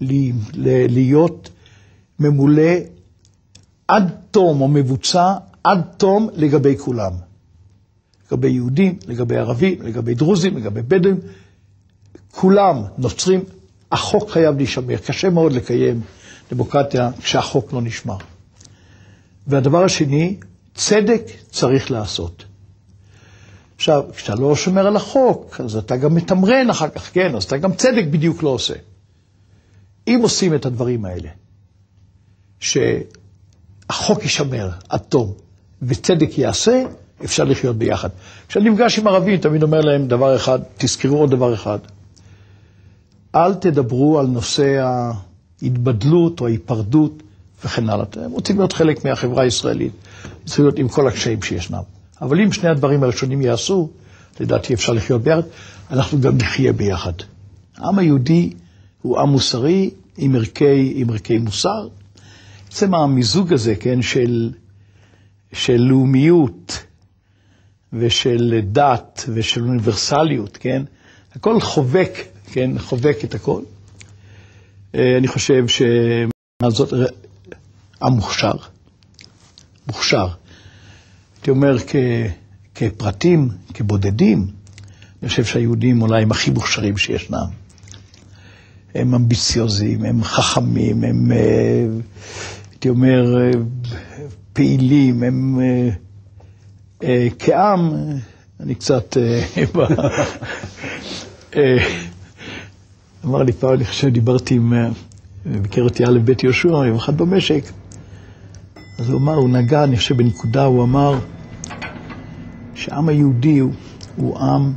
להיות 0.00 1.50
ממולא 2.18 2.72
עד 3.88 4.10
תום 4.30 4.60
או 4.60 4.68
מבוצע 4.68 5.34
עד 5.64 5.80
תום 5.96 6.28
לגבי 6.34 6.78
כולם. 6.78 7.12
לגבי 8.26 8.50
יהודים, 8.50 8.98
לגבי 9.06 9.36
ערבים, 9.36 9.82
לגבי 9.82 10.14
דרוזים, 10.14 10.56
לגבי 10.56 10.82
בדואים, 10.82 11.20
כולם 12.30 12.82
נוצרים, 12.98 13.44
החוק 13.92 14.30
חייב 14.30 14.56
להישמר. 14.56 14.96
קשה 14.96 15.30
מאוד 15.30 15.52
לקיים 15.52 16.00
דמוקרטיה 16.50 17.10
כשהחוק 17.20 17.72
לא 17.72 17.82
נשמר. 17.82 18.16
והדבר 19.46 19.84
השני, 19.84 20.36
צדק 20.74 21.22
צריך 21.50 21.90
לעשות. 21.90 22.44
עכשיו, 23.76 24.02
כשאתה 24.14 24.34
לא 24.34 24.56
שומר 24.56 24.86
על 24.86 24.96
החוק, 24.96 25.60
אז 25.60 25.76
אתה 25.76 25.96
גם 25.96 26.14
מתמרן 26.14 26.70
אחר 26.70 26.88
כך, 26.88 27.14
כן, 27.14 27.36
אז 27.36 27.44
אתה 27.44 27.58
גם 27.58 27.74
צדק 27.74 28.04
בדיוק 28.10 28.42
לא 28.42 28.48
עושה. 28.48 28.74
אם 30.08 30.18
עושים 30.22 30.54
את 30.54 30.66
הדברים 30.66 31.04
האלה, 31.04 31.28
שהחוק 32.60 34.22
יישמר 34.22 34.70
עד 34.88 35.00
תום 35.00 35.34
וצדק 35.82 36.38
ייעשה, 36.38 36.82
אפשר 37.24 37.44
לחיות 37.44 37.76
ביחד. 37.76 38.08
כשאני 38.48 38.70
נפגש 38.70 38.98
עם 38.98 39.06
ערבים, 39.06 39.36
תמיד 39.36 39.62
אומר 39.62 39.80
להם 39.80 40.08
דבר 40.08 40.36
אחד, 40.36 40.58
תזכרו 40.78 41.18
עוד 41.18 41.30
דבר 41.30 41.54
אחד. 41.54 41.78
אל 43.34 43.54
תדברו 43.54 44.18
על 44.18 44.26
נושא 44.26 44.84
ההתבדלות 45.62 46.40
או 46.40 46.46
ההיפרדות 46.46 47.22
וכן 47.64 47.88
הלאה. 47.88 48.02
אתם 48.02 48.30
רוצים 48.30 48.58
להיות 48.58 48.72
חלק 48.72 49.04
מהחברה 49.04 49.42
הישראלית, 49.42 49.92
צריכים 50.44 50.64
להיות 50.64 50.78
עם 50.78 50.88
כל 50.88 51.08
הקשיים 51.08 51.42
שישנם. 51.42 51.82
אבל 52.22 52.40
אם 52.40 52.52
שני 52.52 52.68
הדברים 52.68 53.02
הראשונים 53.02 53.42
יעשו, 53.42 53.90
לדעתי 54.40 54.74
אפשר 54.74 54.92
לחיות 54.92 55.22
ביחד, 55.22 55.42
אנחנו 55.90 56.20
גם 56.20 56.36
נחיה 56.36 56.72
ביחד. 56.72 57.12
העם 57.76 57.98
היהודי 57.98 58.52
הוא 59.02 59.18
עם 59.18 59.28
מוסרי 59.28 59.90
עם 60.18 60.34
ערכי, 60.34 60.92
עם 60.96 61.10
ערכי 61.10 61.38
מוסר. 61.38 61.88
בעצם 62.68 62.94
המיזוג 62.94 63.52
הזה, 63.52 63.74
כן, 63.74 64.02
של, 64.02 64.50
של 65.52 65.76
לאומיות 65.76 66.84
ושל 67.92 68.60
דת 68.62 69.24
ושל 69.34 69.62
אוניברסליות, 69.62 70.56
כן, 70.60 70.82
הכל 71.34 71.60
חובק, 71.60 72.10
כן, 72.52 72.78
חובק 72.78 73.16
את 73.24 73.34
הכל. 73.34 73.62
אה, 74.94 75.16
אני 75.18 75.28
חושב 75.28 75.64
שזאת 75.68 76.92
עם 78.02 78.12
מוכשר. 79.86 80.26
הייתי 81.36 81.50
אומר, 81.50 81.78
כ, 81.78 81.96
כפרטים, 82.74 83.48
כבודדים, 83.74 84.46
אני 85.22 85.28
חושב 85.28 85.44
שהיהודים 85.44 86.02
אולי 86.02 86.22
הם 86.22 86.30
הכי 86.30 86.50
מוכשרים 86.50 86.96
שישנם. 86.98 87.46
הם 88.94 89.14
אמביציוזיים, 89.14 90.04
הם 90.04 90.24
חכמים, 90.24 91.04
הם, 91.04 91.32
אה, 91.32 91.86
הייתי 92.70 92.88
אומר, 92.88 93.40
אה, 93.40 93.50
פעילים, 94.52 95.22
הם 95.22 95.60
אה, 97.02 97.26
כעם, 97.38 97.90
אני 98.60 98.74
קצת... 98.74 99.16
אמר 103.24 103.42
לי 103.42 103.52
פעם, 103.52 103.72
אני 103.72 103.84
חושב, 103.84 104.08
דיברתי 104.08 104.54
עם, 104.54 104.72
ביקר 105.46 105.82
אותי 105.82 106.04
א' 106.04 106.18
בית 106.24 106.42
יהושע, 106.42 106.68
יום 106.68 106.96
אחד 106.96 107.16
במשק, 107.16 107.64
אז 108.98 109.10
הוא 109.10 109.20
אמר, 109.20 109.34
הוא 109.34 109.48
נגע, 109.48 109.84
אני 109.84 109.96
חושב, 109.96 110.16
בנקודה, 110.16 110.64
הוא 110.64 110.82
אמר 110.82 111.18
שהעם 112.74 113.08
היהודי 113.08 113.58
הוא, 113.58 113.72
הוא 114.16 114.38
עם 114.38 114.72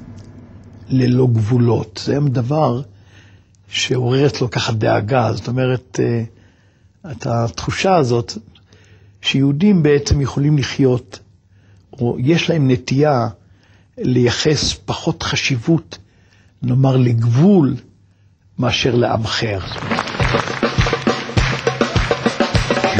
ללא 0.89 1.27
גבולות. 1.34 2.01
זה 2.05 2.20
דבר 2.27 2.82
שעורר 3.67 4.25
אצלו 4.25 4.50
ככה 4.50 4.74
דאגה, 4.74 5.34
זאת 5.34 5.48
אומרת, 5.48 6.00
אה, 6.03 6.24
את 7.12 7.27
התחושה 7.27 7.96
הזאת 7.96 8.34
שיהודים 9.25 9.84
בעצם 9.84 10.22
יכולים 10.22 10.58
לחיות, 10.58 11.20
או 12.00 12.17
יש 12.20 12.50
להם 12.50 12.72
נטייה 12.72 13.27
לייחס 13.97 14.73
פחות 14.73 15.23
חשיבות, 15.23 15.97
נאמר, 16.63 16.97
לגבול, 16.97 17.76
מאשר 18.60 18.95
לעם 18.95 19.23
אחר. 19.23 19.60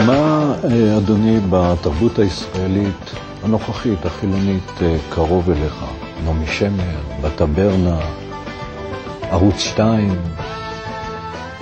מה, 0.08 0.54
אה, 0.64 0.98
אדוני, 0.98 1.40
בתרבות 1.50 2.20
הישראלית 2.20 3.12
הנוכחית, 3.44 4.06
החילונית, 4.06 4.72
אה, 4.82 4.98
קרוב 5.10 5.50
אליך? 5.50 5.86
נעמי 6.24 6.48
שמר, 6.48 7.02
בטברנה, 7.22 8.00
ערוץ 9.22 9.60
2? 9.60 10.16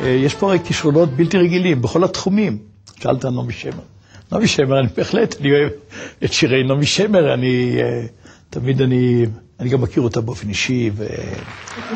אה, 0.01 0.07
יש 0.07 0.35
פה 0.35 0.47
הרי 0.47 0.59
כישרונות 0.63 1.09
בלתי 1.09 1.37
רגילים 1.37 1.81
בכל 1.81 2.03
התחומים. 2.03 2.57
שאלת 2.99 3.25
נעמי 3.25 3.53
שמר. 3.53 3.93
נעמי 4.31 4.47
שמר, 4.47 4.79
אני 4.79 4.87
בהחלט, 4.97 5.35
אני 5.41 5.51
אוהב 5.51 5.69
את 6.23 6.33
שירי 6.33 6.63
נעמי 6.63 6.85
שמר, 6.85 7.33
אני 7.33 7.77
תמיד, 8.49 8.81
אני, 8.81 9.25
אני 9.59 9.69
גם 9.69 9.81
מכיר 9.81 10.03
אותה 10.03 10.21
באופן 10.21 10.49
אישי. 10.49 10.91
ו... 10.93 11.05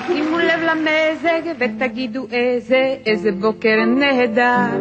שימו 0.08 0.38
לב 0.38 0.60
למזג 0.62 1.42
ותגידו 1.60 2.28
איזה, 2.32 2.96
איזה 3.06 3.30
בוקר 3.32 3.76
נהדר. 4.00 4.78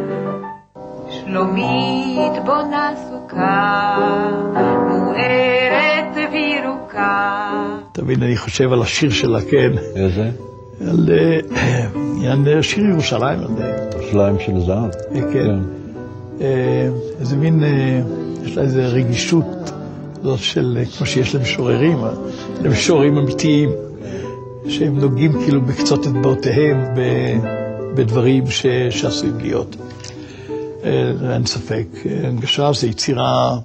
שלומית 1.11 2.33
בונה 2.45 2.95
סוכה, 3.09 3.99
מוארת 4.89 6.31
וירוקה. 6.33 7.51
תמיד 7.93 8.23
אני 8.23 8.37
חושב 8.37 8.73
על 8.73 8.83
השיר 8.83 9.11
שלה, 9.11 9.41
כן. 9.41 9.73
איזה? 9.97 10.31
על 10.81 11.09
עניין 12.17 12.63
שיר 12.63 12.85
ירושלים. 12.85 13.39
ירושלים 13.95 14.39
של 14.39 14.61
זהב. 14.61 14.91
כן. 15.33 15.86
איזה 17.20 17.37
מין, 17.37 17.64
יש 18.44 18.57
לה 18.57 18.62
איזו 18.62 18.81
רגישות 18.85 19.70
זאת 20.22 20.38
של, 20.38 20.79
כמו 20.99 21.07
שיש 21.07 21.35
למשוררים, 21.35 21.99
למשוררים 22.62 23.16
אמיתיים, 23.18 23.70
שהם 24.68 24.99
נוגעים 24.99 25.33
כאילו 25.33 25.62
בקצות 25.62 26.07
אצבעותיהם 26.07 26.85
בדברים 27.94 28.44
שעשויים 28.90 29.38
להיות. 29.40 29.77
אין 31.33 31.46
ספק. 31.46 31.87
הנגשה 32.25 32.70
זה 32.72 32.87
יצירה 32.87 33.59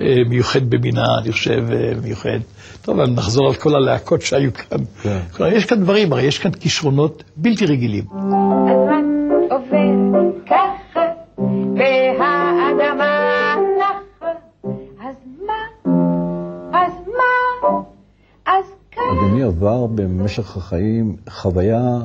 מיוחדת 0.00 0.62
במינה, 0.62 1.18
אני 1.18 1.32
חושב, 1.32 1.64
מיוחדת. 2.02 2.40
טוב, 2.82 3.00
נחזור 3.00 3.46
על 3.48 3.54
כל 3.54 3.74
הלהקות 3.74 4.22
שהיו 4.22 4.50
כאן. 4.54 4.78
כן. 5.02 5.18
כלומר, 5.32 5.52
יש 5.52 5.64
כאן 5.64 5.80
דברים, 5.82 6.12
הרי 6.12 6.22
יש 6.22 6.38
כאן 6.38 6.50
כישרונות 6.50 7.24
בלתי 7.36 7.66
רגילים. 7.66 8.04
עבר 19.54 19.86
במשך 19.86 20.56
החיים 20.56 21.16
חוויה 21.28 21.98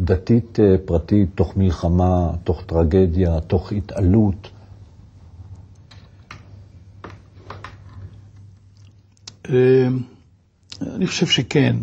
דתית 0.00 0.58
פרטית, 0.84 1.28
תוך 1.34 1.56
מלחמה, 1.56 2.30
תוך 2.44 2.62
טרגדיה, 2.66 3.40
תוך 3.40 3.72
התעלות. 3.72 4.50
אני 10.82 11.06
חושב 11.06 11.26
שכן. 11.26 11.76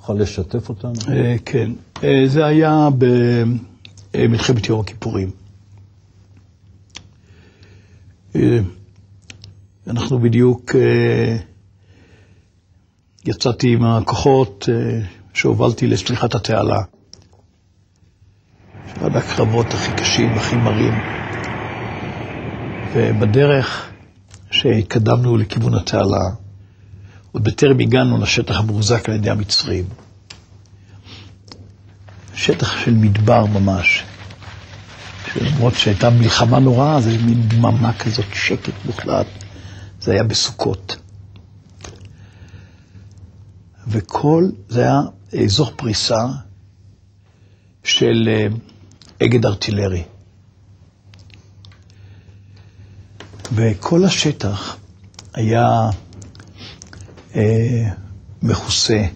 יכול 0.00 0.20
לשתף 0.20 0.68
אותנו? 0.68 0.92
כן. 1.44 1.70
זה 2.26 2.46
היה 2.46 2.88
במלחמת 4.14 4.66
יום 4.68 4.80
הכיפורים. 4.80 5.30
אנחנו 9.86 10.18
בדיוק 10.18 10.72
יצאתי 13.26 13.72
עם 13.72 13.84
הכוחות 13.84 14.68
שהובלתי 15.34 15.86
לסליחת 15.86 16.34
התעלה. 16.34 16.80
אחד 18.96 19.16
הקרבות 19.16 19.74
הכי 19.74 19.92
קשים, 19.92 20.32
הכי 20.32 20.56
מרים. 20.56 20.94
ובדרך 22.94 23.90
שהתקדמנו 24.50 25.36
לכיוון 25.36 25.74
התעלה, 25.74 26.24
עוד 27.32 27.44
בטרם 27.44 27.78
הגענו 27.78 28.18
לשטח 28.18 28.58
המוחזק 28.58 29.08
על 29.08 29.14
ידי 29.14 29.30
המצרים. 29.30 29.84
שטח 32.34 32.84
של 32.84 32.94
מדבר 32.94 33.46
ממש. 33.46 34.02
למרות 35.40 35.74
שהייתה 35.74 36.10
מלחמה 36.10 36.58
נוראה, 36.58 37.00
זה 37.00 37.18
מין 37.18 37.48
דממה 37.48 37.92
כזאת, 37.92 38.26
שקט 38.34 38.72
מוחלט. 38.84 39.26
זה 40.00 40.12
היה 40.12 40.22
בסוכות. 40.22 40.96
וכל, 43.86 44.48
זה 44.68 44.80
היה 44.82 45.00
אזור 45.44 45.70
פריסה 45.76 46.26
של 47.84 48.28
אגד 49.22 49.46
ארטילרי. 49.46 50.02
וכל 53.54 54.04
השטח 54.04 54.76
היה 55.34 55.90
אה, 57.36 57.90
מכוסה 58.42 59.06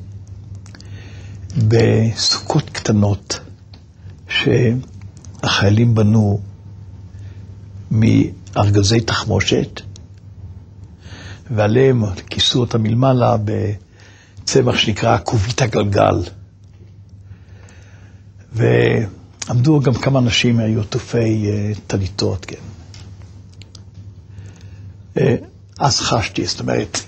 בסוכות 1.68 2.70
קטנות 2.70 3.40
שהחיילים 4.28 5.94
בנו 5.94 6.40
מארגזי 7.90 9.00
תחמושת, 9.00 9.80
ועליהם 11.50 12.04
כיסו 12.14 12.60
אותם 12.60 12.82
מלמעלה 12.82 13.36
בצמח 14.42 14.76
שנקרא 14.76 15.18
כובית 15.24 15.62
הגלגל. 15.62 16.22
ועמדו 18.52 19.80
גם 19.80 19.94
כמה 19.94 20.18
אנשים, 20.18 20.58
היו 20.58 20.80
עטופי 20.80 21.50
אה, 21.50 21.72
טליתות, 21.86 22.44
כן. 22.44 22.56
אה, 25.18 25.36
אז 25.78 26.00
חשתי, 26.00 26.46
זאת 26.46 26.60
אומרת, 26.60 27.00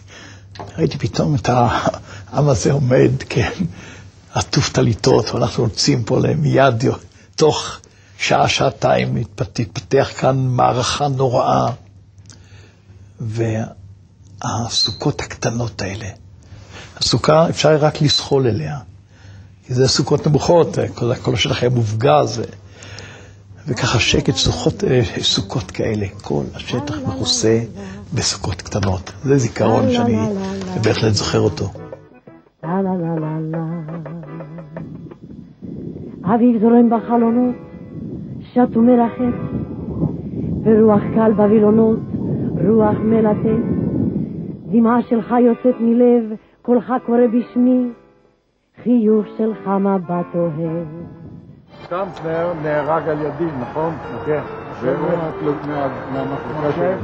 ראיתי 0.78 0.98
פתאום 0.98 1.34
את 1.34 1.48
העם 1.48 2.48
הזה 2.48 2.72
עומד, 2.72 3.10
כן, 3.28 3.50
עטוף 4.34 4.72
טליתות, 4.72 5.30
ואנחנו 5.30 5.64
רוצים 5.64 6.04
פה 6.04 6.20
מיד, 6.36 6.84
תוך 7.36 7.78
שעה, 8.18 8.48
שעתיים, 8.48 9.22
תתפתח 9.34 10.10
כאן 10.20 10.46
מערכה 10.46 11.08
נוראה. 11.08 11.72
והסוכות 14.44 15.20
הקטנות 15.20 15.82
האלה, 15.82 16.08
הסוכה, 17.02 17.48
אפשר 17.48 17.76
רק 17.80 18.02
לסחול 18.02 18.46
אליה, 18.46 18.76
כי 19.66 19.74
זה 19.74 19.88
סוכות 19.88 20.26
נמוכות, 20.26 20.78
כל, 20.94 21.14
כל 21.14 21.34
השטח 21.34 21.62
היה 21.62 21.70
מופגז, 21.70 22.38
ו, 22.38 22.42
וככה 23.66 23.98
שקט, 23.98 24.34
סוכות, 24.34 24.84
אה, 24.84 25.00
סוכות 25.20 25.70
כאלה, 25.70 26.06
כל 26.22 26.42
השטח 26.54 26.94
מכוסה 27.06 27.60
בסוכות 28.14 28.62
קטנות. 28.62 29.12
זה 29.22 29.38
זיכרון 29.38 29.90
שאני 29.90 30.16
בהחלט 30.84 31.12
זוכר 31.12 31.40
אותו. 31.40 31.66
אביב 36.24 36.60
זורם 36.60 36.90
בחלונות, 36.90 37.54
שט 38.52 38.76
ומרחף, 38.76 39.36
ורוח 40.64 41.02
קל 41.14 41.32
בווילונות, 41.32 41.98
רוח 42.64 42.96
מלטף. 43.04 43.62
דמעה 44.72 45.02
שלך 45.08 45.34
יוצאת 45.46 45.80
מלב, 45.80 46.24
קולך 46.62 46.92
קורא 47.06 47.18
בשמי, 47.26 47.88
חיוך 48.82 49.26
שלך 49.38 49.68
מבט 49.68 50.34
אוהב. 50.34 50.86
קמפנר 51.88 52.52
נהרג 52.62 53.08
על 53.08 53.18
ידי, 53.20 53.50
נכון? 53.60 53.94
כן. 54.26 54.40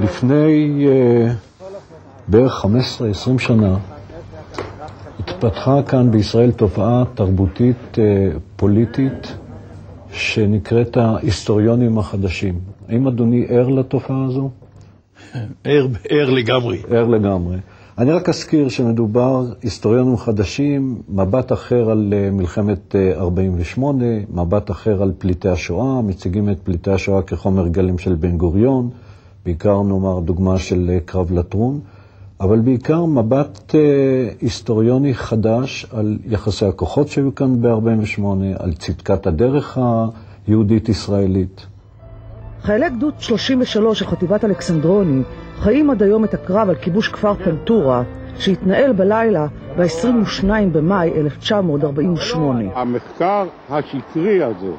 לפני 0.01 0.87
uh, 0.87 1.33
בערך 2.29 2.65
15-20 2.65 3.39
שנה 3.39 3.77
התפתחה 5.19 5.83
כאן 5.83 6.11
בישראל 6.11 6.51
תופעה 6.51 7.05
תרבותית 7.15 7.77
uh, 7.95 7.99
פוליטית 8.57 9.37
שנקראת 10.13 10.97
ההיסטוריונים 10.97 11.99
החדשים. 11.99 12.55
האם 12.89 13.07
אדוני 13.07 13.47
ער 13.49 13.69
לתופעה 13.69 14.25
הזו? 14.25 14.51
ער 15.65 16.31
לגמרי. 16.31 16.83
ער 16.91 17.05
לגמרי. 17.05 17.57
אני 17.99 18.13
רק 18.13 18.29
אזכיר 18.29 18.69
שמדובר, 18.69 19.47
היסטוריונים 19.63 20.17
חדשים, 20.17 21.03
מבט 21.09 21.53
אחר 21.53 21.91
על 21.91 22.15
אה, 22.17 22.31
מלחמת 22.31 22.95
48', 23.17 24.05
מבט 24.35 24.71
אחר 24.71 25.03
על 25.03 25.13
פליטי 25.19 25.49
השואה, 25.49 26.03
מציגים 26.03 26.51
את 26.51 26.59
פליטי 26.65 26.91
השואה 26.91 27.23
כחומר 27.23 27.69
גלם 27.69 27.99
של 27.99 28.15
בן 28.15 28.37
גוריון, 28.37 28.91
בעיקר 29.45 29.83
נאמר 29.83 30.21
דוגמה 30.21 30.59
של 30.59 30.91
אה, 30.91 31.01
קרב 31.05 31.33
לטרון, 31.33 31.81
אבל 32.41 32.61
בעיקר 32.61 33.05
מבט 33.05 33.75
אה, 33.75 33.81
היסטוריוני 34.41 35.15
חדש 35.15 35.87
על 35.93 36.19
יחסי 36.27 36.67
הכוחות 36.67 37.09
שהיו 37.09 37.35
כאן 37.35 37.63
ב-48', 37.63 38.23
על 38.59 38.73
צדקת 38.73 39.27
הדרך 39.27 39.79
היהודית-ישראלית. 40.47 41.67
חיילי 42.63 42.91
גדוד 42.91 43.15
33 43.19 43.99
של 43.99 44.07
חטיבת 44.07 44.45
אלכסנדרוני 44.45 45.23
חיים 45.59 45.91
עד 45.91 46.03
היום 46.03 46.25
את 46.25 46.35
הקרב 46.35 46.69
על 46.69 46.75
כיבוש 46.75 47.09
כפר 47.09 47.35
פנטורה 47.35 48.03
שהתנהל 48.39 48.93
בלילה 48.93 49.47
ב-22 49.77 50.45
במאי 50.73 51.11
1948. 51.17 52.65
המחקר 52.75 53.47
השקרי 53.71 54.43
הזה 54.43 54.73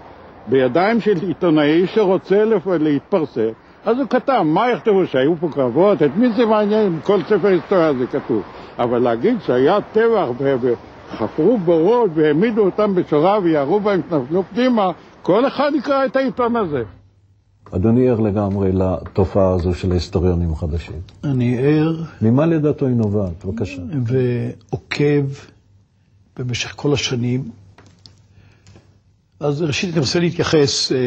בידיים 0.48 1.02
של 1.02 1.18
עיתונאי 1.22 1.88
שרוצה 1.88 2.44
להתפרסם 2.80 3.50
אז 3.86 4.00
הוא 4.00 4.08
כתב, 4.10 4.42
מה 4.46 4.72
יכתבו, 4.72 5.06
שהיו 5.06 5.36
פה 5.40 5.50
קרבות? 5.54 6.04
את 6.04 6.12
מי 6.16 6.30
זה 6.30 6.46
מעניין? 6.46 7.00
כל 7.04 7.22
ספר 7.24 7.48
היסטוריה 7.48 7.88
הזה 7.88 8.08
כתוב. 8.08 8.42
אבל 8.80 9.00
להגיד 9.00 9.42
שהיה 9.42 9.78
טבח 9.92 10.28
וחפרו 10.40 11.58
בורות 11.58 12.10
והעמידו 12.14 12.66
אותם 12.66 12.96
בשורה 12.96 13.40
וירו 13.44 13.80
בהם, 13.80 14.02
נפלו 14.12 14.44
פנימה, 14.54 14.92
כל 15.22 15.48
אחד 15.48 15.72
יקרא 15.76 16.06
את 16.06 16.16
העיתון 16.16 16.56
הזה. 16.56 16.84
אדוני 17.76 18.10
ער 18.10 18.20
לגמרי 18.20 18.72
לתופעה 18.72 19.54
הזו 19.54 19.74
של 19.74 19.92
ההיסטוריונים 19.92 20.54
החדשים. 20.54 21.02
אני 21.24 21.58
ער. 21.58 22.04
ממה 22.22 22.46
לדעתו 22.46 22.86
היא 22.88 22.96
נובעת? 22.96 23.46
בבקשה. 23.46 23.82
ועוקב 24.06 25.26
במשך 26.38 26.74
כל 26.76 26.94
השנים. 26.94 27.50
אז 29.40 29.62
ראשית 29.62 29.90
אני 29.94 30.00
רוצה 30.00 30.20
להתייחס, 30.20 30.92
אה, 30.92 30.98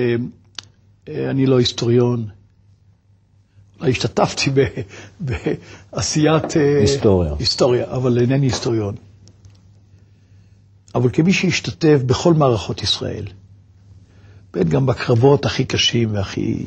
אה, 1.08 1.30
אני 1.30 1.46
לא 1.46 1.58
היסטוריון. 1.58 2.26
השתתפתי 3.80 4.50
בעשיית... 5.20 6.56
אה, 6.56 6.80
היסטוריה. 6.80 7.34
היסטוריה, 7.38 7.90
אבל 7.92 8.18
אינני 8.18 8.46
היסטוריון. 8.46 8.94
אבל 10.94 11.10
כמי 11.12 11.32
שהשתתף 11.32 11.98
בכל 12.06 12.34
מערכות 12.34 12.82
ישראל, 12.82 13.24
באמת 14.52 14.68
גם 14.68 14.86
בקרבות 14.86 15.44
הכי 15.46 15.64
קשים 15.64 16.14
והכי... 16.14 16.66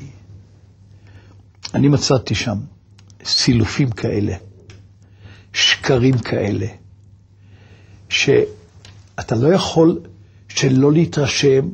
אני 1.73 1.87
מצאתי 1.87 2.35
שם 2.35 2.57
סילופים 3.25 3.89
כאלה, 3.91 4.35
שקרים 5.53 6.17
כאלה, 6.17 6.67
שאתה 8.09 9.35
לא 9.35 9.53
יכול 9.53 9.99
שלא 10.47 10.91
להתרשם 10.91 11.69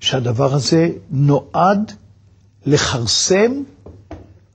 שהדבר 0.00 0.54
הזה 0.54 0.88
נועד 1.10 1.92
לכרסם 2.66 3.52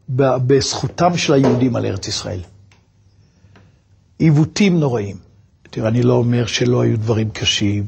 בזכותם 0.09 1.17
של 1.17 1.33
היהודים 1.33 1.75
על 1.75 1.85
ארץ 1.85 2.07
ישראל. 2.07 2.39
עיוותים 4.19 4.79
נוראים. 4.79 5.17
תראה, 5.69 5.87
אני 5.87 6.03
לא 6.03 6.13
אומר 6.13 6.45
שלא 6.45 6.81
היו 6.81 6.97
דברים 6.97 7.29
קשים, 7.29 7.85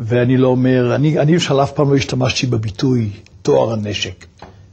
ואני 0.00 0.36
לא 0.36 0.48
אומר, 0.48 0.94
אני, 0.94 1.18
אני 1.18 1.32
למשל 1.32 1.62
אף 1.62 1.72
פעם 1.72 1.90
לא 1.90 1.96
השתמשתי 1.96 2.46
בביטוי 2.46 3.10
תואר 3.42 3.72
הנשק. 3.72 4.26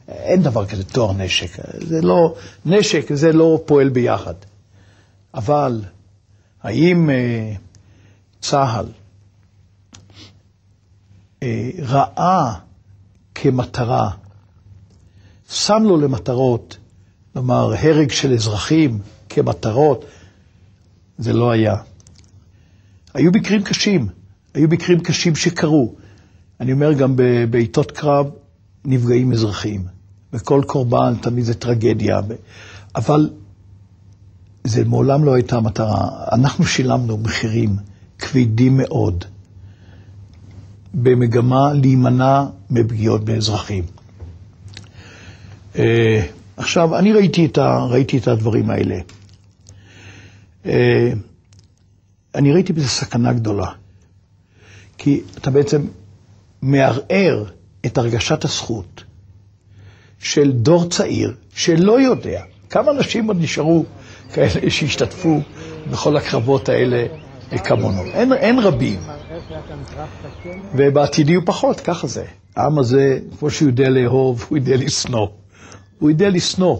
אין 0.08 0.44
דבר 0.44 0.66
כזה 0.66 0.84
תואר 0.84 1.14
נשק. 1.14 1.52
זה 1.88 2.02
לא, 2.02 2.36
נשק 2.66 3.14
זה 3.14 3.34
לא 3.34 3.62
פועל 3.66 3.90
ביחד. 3.90 4.34
אבל 5.34 5.82
האם 6.64 7.10
אה, 7.10 7.54
צה"ל 8.42 8.86
אה, 11.44 11.70
ראה 11.80 12.54
כמטרה, 13.36 14.10
שם 15.50 15.84
לו 15.84 15.98
למטרות, 15.98 16.78
נאמר, 17.36 17.74
הרג 17.80 18.12
של 18.12 18.34
אזרחים 18.34 19.00
כמטרות, 19.30 20.06
זה 21.18 21.34
לא 21.34 21.52
היה. 21.52 21.76
היו 23.14 23.32
מקרים 23.32 23.64
קשים. 23.64 24.08
היו 24.58 24.68
מקרים 24.68 25.00
קשים 25.00 25.36
שקרו. 25.36 25.96
אני 26.60 26.74
אומר, 26.74 26.94
גם 26.94 27.16
בעיתות 27.50 27.92
קרב 27.92 28.30
נפגעים 28.86 29.34
אזרחים. 29.34 29.84
וכל 30.34 30.62
קורבן 30.68 31.14
תמיד 31.22 31.44
זה 31.44 31.54
טרגדיה. 31.54 32.20
אבל 32.96 33.30
זה 34.64 34.86
מעולם 34.86 35.24
לא 35.24 35.34
הייתה 35.34 35.58
המטרה. 35.58 36.10
אנחנו 36.32 36.66
שילמנו 36.66 37.18
מחירים 37.18 37.76
כבדים 38.20 38.78
מאוד 38.78 39.26
במגמה 40.94 41.74
להימנע 41.74 42.44
מפגיעות 42.70 43.26
באזרחים. 43.26 43.84
אה, 45.78 46.26
עכשיו, 46.58 46.98
אני 46.98 47.14
ראיתי 47.14 47.46
את, 47.46 47.58
ה, 47.58 47.86
ראיתי 47.90 48.18
את 48.18 48.28
הדברים 48.28 48.70
האלה. 48.70 49.00
אה, 50.66 51.12
אני 52.36 52.54
ראיתי 52.54 52.74
בזה 52.74 52.88
סכנה 52.88 53.34
גדולה. 53.34 53.72
כי 54.98 55.22
אתה 55.38 55.52
בעצם 55.52 55.82
מערער 56.62 57.44
את 57.86 57.98
הרגשת 57.98 58.46
הזכות 58.46 59.04
של 60.20 60.52
דור 60.52 60.90
צעיר 60.90 61.34
שלא 61.56 62.02
יודע 62.02 62.44
כמה 62.70 62.92
אנשים 62.92 63.28
עוד 63.28 63.38
נשארו 63.42 63.86
כאלה 64.34 64.70
שהשתתפו 64.70 65.42
בכל 65.92 66.18
הקרבות 66.18 66.70
האלה 66.70 67.06
כמונו. 67.64 68.02
אין, 68.04 68.34
אין 68.34 68.60
רבים. 68.60 69.00
ובעתיד 70.76 71.30
יהיו 71.30 71.46
פחות, 71.46 71.80
ככה 71.80 72.08
זה. 72.08 72.26
העם 72.56 72.80
הזה, 72.80 73.20
כמו 73.40 73.50
שהוא 73.50 73.70
יודע 73.70 73.90
לאהוב, 73.90 74.46
הוא 74.50 74.58
יודע 74.58 74.78
לשנוא. 74.78 75.28
הוא 76.00 76.10
יודע 76.10 76.30
לשנוא. 76.30 76.78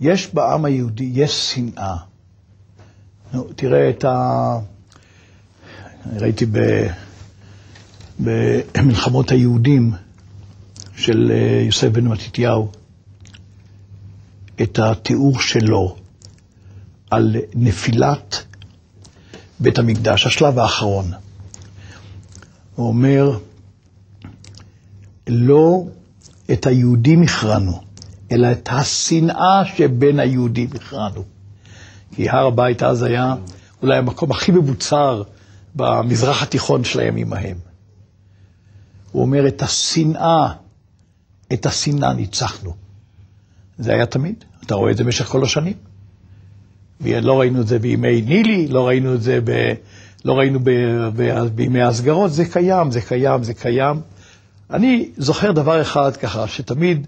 יש 0.00 0.34
בעם 0.34 0.64
היהודי, 0.64 1.10
יש 1.14 1.52
שנאה. 1.54 1.96
נו, 3.32 3.44
תראה 3.56 3.90
את 3.90 4.04
ה... 4.04 4.58
ראיתי 6.16 6.46
ב... 6.46 6.58
במלחמות 8.18 9.30
היהודים 9.30 9.92
של 10.96 11.32
אה, 11.34 11.62
יוסף 11.66 11.88
בן 11.88 12.06
מתתיהו, 12.06 12.68
את 14.62 14.78
התיאור 14.78 15.40
שלו 15.40 15.96
על 17.10 17.36
נפילת 17.54 18.44
בית 19.60 19.78
המקדש, 19.78 20.26
השלב 20.26 20.58
האחרון. 20.58 21.10
הוא 22.74 22.88
אומר, 22.88 23.38
לא 25.28 25.84
את 26.52 26.66
היהודים 26.66 27.22
הכרענו, 27.22 27.80
אלא 28.32 28.52
את 28.52 28.68
השנאה 28.72 29.62
שבין 29.76 30.20
היהודים 30.20 30.68
הכרענו. 30.74 31.24
כי 32.14 32.28
הר 32.28 32.46
הבית 32.46 32.82
אז 32.82 33.02
היה 33.02 33.34
אולי 33.82 33.98
המקום 33.98 34.30
הכי 34.30 34.52
מבוצר 34.52 35.22
במזרח 35.74 36.42
התיכון 36.42 36.84
של 36.84 37.00
הימים 37.00 37.32
ההם. 37.32 37.56
הוא 39.14 39.22
אומר, 39.22 39.46
את 39.46 39.62
השנאה, 39.62 40.52
את 41.52 41.66
השנאה 41.66 42.12
ניצחנו. 42.12 42.74
זה 43.78 43.92
היה 43.92 44.06
תמיד, 44.06 44.44
אתה 44.66 44.74
רואה 44.74 44.90
את 44.90 44.96
זה 44.96 45.04
במשך 45.04 45.24
כל 45.24 45.44
השנים. 45.44 45.76
ולא 47.00 47.40
ראינו 47.40 47.60
את 47.60 47.66
זה 47.66 47.78
בימי 47.78 48.22
נילי, 48.22 48.68
לא 48.68 48.86
ראינו 48.86 49.14
את 49.14 49.22
זה 49.22 49.38
ב... 49.44 49.74
לא 50.24 50.38
ראינו 50.38 50.60
ב... 50.60 50.70
ב... 51.16 51.46
בימי 51.54 51.82
הסגרות, 51.82 52.32
זה 52.32 52.44
קיים, 52.44 52.90
זה 52.90 53.00
קיים, 53.00 53.42
זה 53.42 53.54
קיים. 53.54 54.00
אני 54.70 55.10
זוכר 55.16 55.52
דבר 55.52 55.80
אחד 55.82 56.16
ככה, 56.16 56.48
שתמיד, 56.48 57.06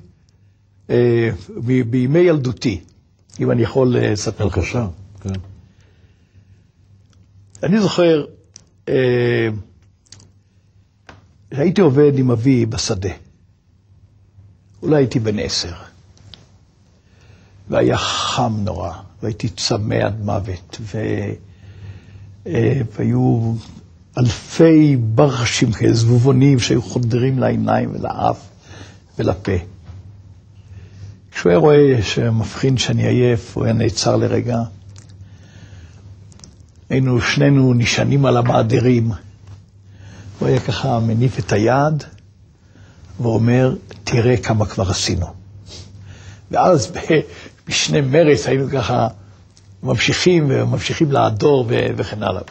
אה, 0.91 1.31
ב... 1.57 1.83
בימי 1.83 2.19
ילדותי, 2.19 2.81
אם 3.41 3.51
אני 3.51 3.63
יכול 3.63 3.97
אה, 3.97 4.11
לספר 4.11 4.45
לך. 4.45 4.59
בבקשה, 4.59 4.87
כן. 5.21 5.41
אני 7.63 7.81
זוכר 7.81 8.25
אה, 8.89 9.49
שהייתי 11.57 11.81
עובד 11.81 12.19
עם 12.19 12.31
אבי 12.31 12.67
בשדה. 12.67 13.11
אולי 14.83 14.97
הייתי 14.97 15.19
בן 15.21 15.39
עשר. 15.39 15.73
והיה 17.69 17.97
חם 17.99 18.57
נורא, 18.65 18.93
והייתי 19.23 19.49
צמא 19.49 19.95
עד 19.95 20.25
מוות, 20.25 20.79
ו... 20.81 20.99
אה, 22.47 22.81
והיו 22.99 23.53
אלפי 24.19 24.97
ברשים 24.97 25.73
כאלה, 25.73 25.95
זבובונים 25.95 26.59
שהיו 26.59 26.83
חודרים 26.83 27.39
לעיניים 27.39 27.91
ולאף 27.95 28.49
ולפה. 29.19 29.53
כשהוא 31.31 31.51
היה 31.51 31.59
רואה 31.59 32.03
שמבחין 32.03 32.77
שאני 32.79 33.07
עייף, 33.07 33.57
הוא 33.57 33.65
היה 33.65 33.73
נעצר 33.73 34.17
לרגע. 34.17 34.59
היינו 36.91 37.21
שנינו 37.21 37.75
נשענים 37.75 38.27
על 38.27 38.37
המעדרים. 38.37 39.11
הוא 40.39 40.49
היה 40.49 40.61
ככה 40.61 41.01
מניף 41.01 41.39
את 41.39 41.53
היד 41.53 42.05
ואומר, 43.21 43.75
תראה 44.05 44.37
כמה 44.37 44.67
כבר 44.67 44.91
עשינו. 44.91 45.27
ואז 46.51 46.93
בשני 47.67 48.01
מרץ 48.01 48.47
היינו 48.47 48.69
ככה 48.71 49.09
ממשיכים 49.83 50.47
וממשיכים 50.49 51.13
לעדור 51.13 51.67
וכן 51.69 52.23
הלאה. 52.23 52.43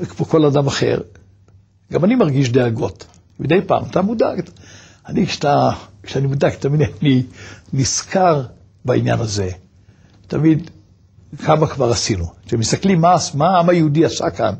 וכמו 0.00 0.26
כל 0.26 0.44
אדם 0.44 0.66
אחר, 0.66 1.00
גם 1.92 2.04
אני 2.04 2.14
מרגיש 2.14 2.48
דאגות. 2.48 3.06
מדי 3.40 3.60
פעם, 3.66 3.84
אתה 3.90 4.02
מודאג. 4.02 4.40
אני, 5.06 5.26
כשאתה, 5.26 5.70
כשאני 6.02 6.26
מודאג, 6.26 6.52
תמיד 6.54 6.80
אני 7.02 7.22
נזכר 7.72 8.42
בעניין 8.84 9.20
הזה. 9.20 9.50
תמיד, 10.26 10.70
כמה 11.44 11.66
כבר 11.66 11.90
עשינו. 11.90 12.24
כשמסתכלים 12.46 13.00
מה, 13.00 13.16
מה 13.34 13.46
העם 13.56 13.68
היהודי 13.68 14.04
עשה 14.04 14.30
כאן 14.30 14.54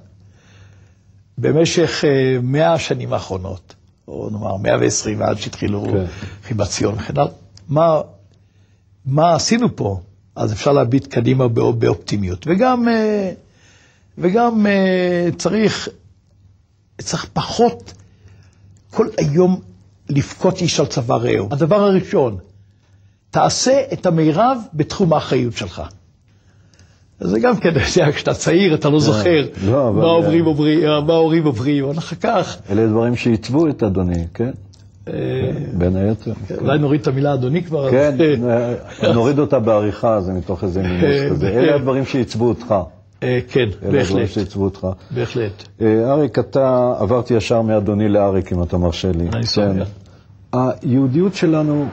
במשך 1.39 2.05
אה, 2.05 2.39
מאה 2.43 2.73
השנים 2.73 3.13
האחרונות, 3.13 3.75
או 4.09 4.29
נאמר 4.33 4.57
מאה 4.57 4.77
ועשרים, 4.81 5.23
עד 5.23 5.39
שהתחילו 5.39 5.85
כן. 5.85 6.05
חיבת 6.43 6.69
ציון 6.69 6.95
וכן 6.95 7.19
הלאה, 7.19 7.33
מה, 7.69 8.01
מה 9.07 9.35
עשינו 9.35 9.77
פה, 9.77 10.01
אז 10.37 10.53
אפשר 10.53 10.73
להביט 10.73 11.07
קדימה 11.07 11.49
באופ- 11.49 11.77
באופטימיות. 11.79 12.47
וגם, 12.49 12.89
אה, 12.89 13.33
וגם 14.19 14.67
אה, 14.67 15.29
צריך, 15.39 15.89
צריך 17.01 17.27
פחות 17.33 17.93
כל 18.91 19.07
היום 19.19 19.61
לבכות 20.09 20.61
איש 20.61 20.81
על 20.81 20.87
צבא 20.87 21.15
רעהו. 21.17 21.49
הדבר 21.51 21.81
הראשון, 21.81 22.39
תעשה 23.31 23.81
את 23.93 24.07
המירב 24.07 24.59
בתחום 24.75 25.13
האחריות 25.13 25.57
שלך. 25.57 25.83
זה 27.21 27.41
גם 27.41 27.57
כן, 27.57 27.79
כשאתה 28.13 28.35
צעיר, 28.35 28.75
אתה 28.75 28.89
לא 28.89 29.01
זוכר 29.01 29.47
לא, 29.67 29.93
מה 29.95 31.13
ההורים 31.13 31.45
עוברים, 31.45 31.85
אבל 31.85 31.99
אחר 31.99 32.17
כך, 32.21 32.57
אלה 32.71 32.87
דברים 32.87 33.17
שעיצבו 33.17 33.69
את 33.69 33.83
אדוני, 33.83 34.25
כן? 34.35 34.51
אה, 35.09 35.13
בין 35.73 35.97
היתר. 35.97 36.33
אולי 36.61 36.79
נוריד 36.79 37.01
את 37.01 37.07
המילה 37.07 37.35
אדוני 37.35 37.63
כבר. 37.63 37.91
כן, 37.91 38.17
אה, 38.49 39.13
נוריד 39.15 39.39
אותה 39.39 39.59
בעריכה, 39.59 40.21
זה 40.21 40.33
מתוך 40.33 40.65
איזה 40.65 40.81
אה, 40.81 41.31
כזה. 41.31 41.49
אלה 41.49 41.75
הדברים 41.75 42.05
שעיצבו 42.05 42.49
אותך. 42.49 42.75
אה, 43.23 43.39
כן, 43.49 43.61
אלה 43.61 43.69
הדברים 43.83 43.93
בהחלט, 43.93 44.29
שעיצבו 44.29 44.65
אותך. 44.65 44.87
בהחלט. 45.11 45.63
אה, 45.81 46.13
אריק, 46.13 46.39
אתה, 46.39 46.95
עברתי 46.99 47.35
ישר 47.35 47.63
מאדוני 47.63 48.09
לאריק, 48.09 48.53
אם 48.53 48.63
אתה 48.63 48.79
מרשה 48.79 49.13
לי. 49.13 49.29
אני 49.33 49.47
שמח. 49.47 49.89
היהודיות 50.53 51.35
שלנו, 51.35 51.87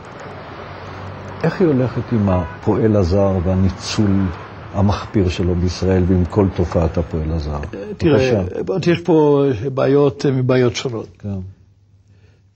איך 1.44 1.62
היא 1.62 1.68
הולכת 1.68 2.12
עם 2.12 2.30
הפועל 2.30 2.96
הזר 2.96 3.40
והניצול 3.44 4.28
המחפיר 4.74 5.30
שלו 5.30 5.56
בישראל 5.56 6.04
ועם 6.08 6.26
כל 6.26 6.48
תופעת 6.56 6.98
הפועל 6.98 7.32
הזר? 7.32 7.60
תראה, 7.98 8.44
בבקשה. 8.44 8.92
יש 8.92 9.00
פה 9.00 9.46
בעיות 9.74 10.26
אה, 10.26 10.32
מבעיות 10.32 10.76
שונות. 10.76 11.08
כן. 11.20 11.30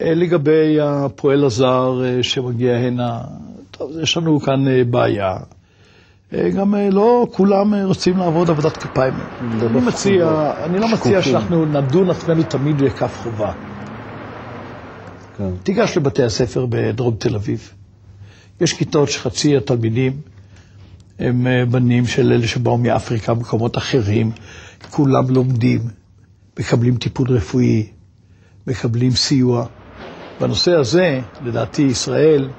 אה, 0.02 0.14
לגבי 0.14 0.78
הפועל 0.82 1.46
הזר 1.46 2.02
אה, 2.06 2.24
שמגיע 2.24 2.76
הנה, 2.78 3.22
טוב, 3.72 3.92
יש 4.02 4.18
לנו 4.18 4.40
כאן 4.40 4.92
בעיה. 4.92 5.38
גם 6.56 6.76
לא 6.92 7.28
כולם 7.32 7.74
רוצים 7.84 8.18
לעבוד 8.18 8.50
עבודת 8.50 8.78
כפיים. 8.78 9.14
אני 9.42 9.82
מציע, 9.82 10.52
אני 10.64 10.80
לא 10.80 10.88
מציע. 10.88 11.22
שאנחנו 11.22 11.66
נדון 11.66 12.10
עצמנו 12.10 12.44
תמיד 12.44 12.82
בכף 12.82 13.18
חובה. 13.18 13.52
כן. 15.38 15.50
תיגש 15.64 15.98
לבתי 15.98 16.24
הספר 16.24 16.66
בדרום 16.70 17.16
תל 17.16 17.36
אביב. 17.36 17.74
יש 18.62 18.74
כיתות 18.74 19.10
שחצי 19.10 19.58
התלמידים 19.58 20.22
הם 21.20 21.48
אה, 21.48 21.66
בנים 21.66 22.06
של 22.06 22.32
אלה 22.32 22.48
שבאו 22.48 22.78
מאפריקה, 22.78 23.34
מקומות 23.34 23.78
אחרים, 23.78 24.32
כולם 24.90 25.30
לומדים, 25.30 25.82
מקבלים 26.60 26.98
טיפול 26.98 27.28
רפואי, 27.30 27.88
מקבלים 28.68 29.12
סיוע. 29.12 29.66
בנושא 30.40 30.72
הזה, 30.72 31.22
לדעתי, 31.42 31.82
ישראל 31.82 32.50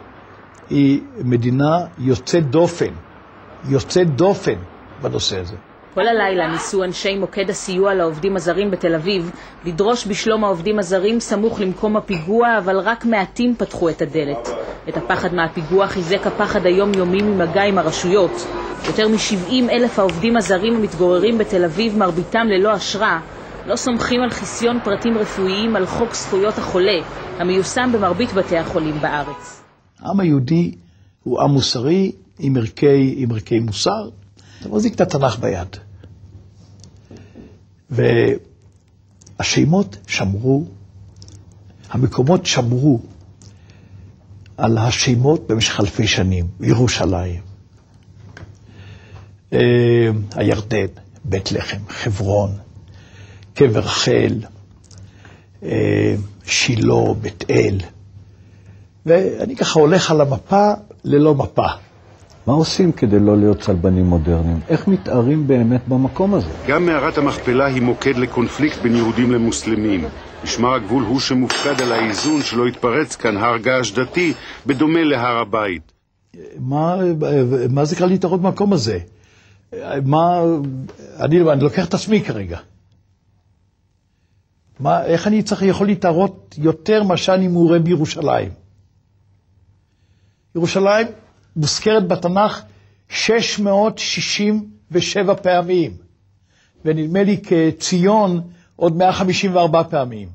היא 0.71 1.01
מדינה 1.25 1.87
יוצאת 1.99 2.51
דופן, 2.51 2.95
יוצאת 3.65 4.15
דופן 4.15 4.57
בנושא 4.99 5.39
הזה. 5.41 5.57
כל 5.95 6.09
הלילה 6.09 6.53
ניסו 6.53 6.85
אנשי 6.85 7.17
מוקד 7.17 7.51
הסיוע 7.51 7.95
לעובדים 7.95 8.37
הזרים 8.37 8.71
בתל 8.71 8.95
אביב 8.95 9.31
לדרוש 9.65 10.07
בשלום 10.07 10.45
העובדים 10.45 10.79
הזרים 10.79 11.21
סמוך 11.21 11.61
למקום 11.61 11.97
הפיגוע, 11.97 12.59
אבל 12.59 12.79
רק 12.79 13.05
מעטים 13.05 13.57
פתחו 13.57 13.89
את 13.91 14.03
הדלת. 14.03 14.49
את 14.89 14.97
הפחד 14.97 15.35
מהפיגוע 15.35 15.87
חיזק 15.87 16.27
הפחד 16.27 16.67
היומיומי 16.67 17.23
ממגע 17.23 17.63
עם 17.63 17.79
הרשויות. 17.79 18.47
יותר 18.87 19.09
מ-70 19.09 19.71
אלף 19.71 19.99
העובדים 19.99 20.37
הזרים 20.37 20.77
המתגוררים 20.77 21.39
בתל 21.39 21.65
אביב, 21.65 21.99
מרביתם 21.99 22.47
ללא 22.51 22.77
אשרה, 22.77 23.21
לא 23.67 23.77
סומכים 23.77 24.21
על 24.23 24.31
חיסיון 24.31 24.81
פרטים 24.85 25.19
רפואיים 25.19 25.77
על 25.77 25.87
חוק 25.87 26.15
זכויות 26.15 26.59
החולה, 26.59 26.99
המיושם 27.39 27.91
במרבית 27.93 28.33
בתי 28.33 28.59
החולים 28.59 29.01
בארץ. 29.01 29.63
העם 30.01 30.21
היהודי 30.21 30.75
הוא 31.23 31.43
עם 31.43 31.51
מוסרי, 31.51 32.13
עם 32.39 32.57
ערכי, 32.57 33.15
עם 33.17 33.33
ערכי 33.33 33.59
מוסר. 33.59 34.09
אתה 34.61 34.69
מחזיק 34.69 34.95
את 34.95 35.01
התנ"ך 35.01 35.39
ביד. 35.39 35.77
והשמות 39.41 39.97
שמרו, 40.07 40.65
המקומות 41.91 42.47
שמרו 42.47 43.01
על 44.59 44.79
השמות 44.79 45.47
במשך 45.49 45.81
אלפי 45.81 46.07
שנים. 46.07 46.47
ירושלים, 46.61 47.41
אה, 49.53 49.59
הירדן, 50.37 50.87
בית 51.25 51.53
לחם, 51.53 51.79
חברון, 51.89 52.51
קבר 53.55 53.79
רחל, 53.81 54.41
אה, 55.63 56.15
שילה, 56.45 57.15
בית 57.21 57.45
אל. 57.51 57.79
ואני 59.07 59.57
ככה 59.57 59.81
הולך 59.81 60.11
על 60.11 60.21
המפה 60.21 60.73
ללא 61.05 61.35
מפה. 61.35 61.67
מה 62.49 62.55
עושים 62.55 62.93
כדי 62.93 63.19
לא 63.21 63.37
להיות 63.37 63.61
צלבנים 63.61 64.07
מודרניים? 64.07 64.61
איך 64.69 64.89
מתארים 64.89 65.47
באמת 65.47 65.89
במקום 65.89 66.35
הזה? 66.35 66.49
גם 66.67 66.87
מערת 66.87 67.19
המכפלה 67.19 67.67
היא 67.67 67.83
מוקד 67.83 68.17
לקונפליקט 68.17 68.79
בין 68.83 68.97
יהודים 68.97 69.31
למוסלמים. 69.31 70.05
משמר 70.45 70.75
הגבול 70.75 71.03
הוא 71.03 71.21
שמופקד 71.21 71.81
על 71.83 71.93
האיזון 71.93 72.43
שלא 72.43 72.69
יתפרץ 72.69 73.17
כאן 73.17 73.37
הר 73.37 73.57
געש 73.59 73.93
דתי, 73.93 74.33
בדומה 74.67 75.05
להר 75.05 75.39
הבית. 75.39 75.93
מה, 76.59 76.97
מה 77.71 77.85
זה 77.85 77.97
קרה 77.97 78.07
להתערות 78.07 78.43
במקום 78.43 78.73
הזה? 78.73 78.99
מה, 80.05 80.43
אני, 81.21 81.41
אני 81.53 81.61
לוקח 81.61 81.89
את 81.89 81.95
עצמי 81.95 82.21
כרגע. 82.21 82.59
מה, 84.81 85.05
איך 85.05 85.27
אני 85.27 85.43
צריך, 85.43 85.63
יכול 85.63 85.87
להתערות 85.87 86.55
יותר 86.59 87.03
מה 87.03 87.17
שאני 87.17 87.49
מעורה 87.49 87.79
בירושלים? 87.79 88.49
ירושלים 90.55 91.07
מוזכרת 91.59 92.09
בתנ"ך 92.09 92.63
667 93.09 95.35
פעמים, 95.35 95.93
ונדמה 96.85 97.23
לי 97.23 97.41
כציון 97.43 98.41
עוד 98.77 98.97
154 98.97 99.83
פעמים. 99.91 100.29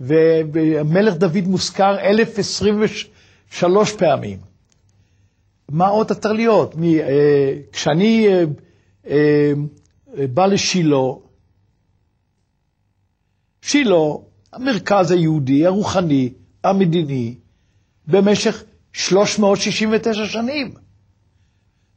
והמלך 0.00 1.14
דוד 1.16 1.44
מוזכר 1.46 1.98
1,023 1.98 3.92
פעמים. 3.92 4.38
מה 5.68 5.88
עוד? 6.46 6.74
מי, 6.76 7.00
אה, 7.02 7.54
כשאני 7.72 8.28
אה, 8.28 8.44
אה, 9.08 9.52
בא 10.34 10.46
לשילה, 10.46 10.96
שילה, 13.62 13.96
המרכז 14.52 15.10
היהודי, 15.10 15.66
הרוחני, 15.66 16.32
המדיני, 16.64 17.34
במשך 18.06 18.64
369 18.92 20.26
שנים. 20.26 20.72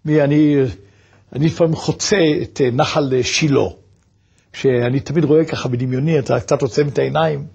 מי, 0.06 0.22
אני, 0.22 0.56
אני 1.34 1.46
לפעמים 1.46 1.76
חוצה 1.76 2.18
את 2.42 2.62
נחל 2.74 3.14
שילה, 3.22 3.70
שאני 4.54 5.00
תמיד 5.00 5.24
רואה 5.24 5.46
ככה 5.46 5.70
בדמיוני, 5.70 6.20
אתה 6.20 6.40
קצת 6.40 6.62
עוצם 6.62 6.88
את 6.88 6.98
העיניים, 7.00 7.46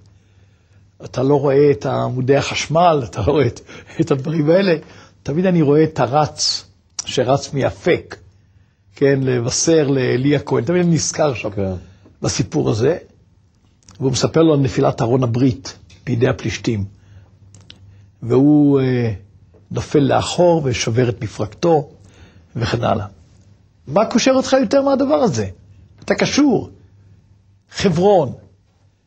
אתה 1.05 1.23
לא 1.23 1.41
רואה 1.41 1.71
את 1.71 1.87
עמודי 1.87 2.37
החשמל, 2.37 3.03
אתה 3.05 3.21
לא 3.27 3.33
רואה 3.33 3.47
את, 3.47 3.61
את 4.01 4.11
הדברים 4.11 4.51
האלה. 4.51 4.77
תמיד 5.23 5.47
אני 5.47 5.63
רואה 5.63 5.85
את 5.85 6.01
הרץ 6.01 6.65
שרץ 7.05 7.53
מיפק, 7.55 8.17
כן, 8.97 9.21
לבשר 9.23 9.89
לאלי 9.89 10.37
הכהן, 10.37 10.65
תמיד 10.65 10.81
אני 10.83 10.95
נזכר 10.95 11.35
שם 11.35 11.51
כן. 11.51 11.73
בסיפור 12.23 12.71
הזה, 12.71 12.99
והוא 14.01 14.13
מספר 14.13 14.43
לו 14.43 14.55
על 14.55 14.61
נפילת 14.61 15.03
ארון 15.03 15.23
הברית 15.23 15.79
בידי 16.07 16.29
הפלישתים. 16.29 16.85
והוא 18.23 18.81
אה, 18.81 19.13
נופל 19.71 19.99
לאחור 19.99 20.63
ושובר 20.65 21.09
את 21.09 21.23
מפרקתו 21.23 21.91
וכן 22.57 22.85
הלאה. 22.85 23.07
מה 23.87 24.05
קושר 24.05 24.31
אותך 24.31 24.53
יותר 24.53 24.83
מהדבר 24.83 25.15
הזה? 25.15 25.49
אתה 26.05 26.15
קשור. 26.15 26.71
חברון, 27.71 28.33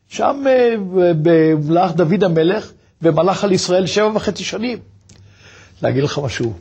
שם 0.08 0.44
אה, 0.46 0.74
במלאך 1.22 1.92
דוד 1.92 2.24
המלך 2.24 2.72
ומלך 3.02 3.44
על 3.44 3.52
ישראל 3.52 3.86
שבע 3.86 4.10
וחצי 4.14 4.44
שנים. 4.44 4.78
להגיד 5.82 6.02
לך 6.02 6.18
משהו, 6.18 6.52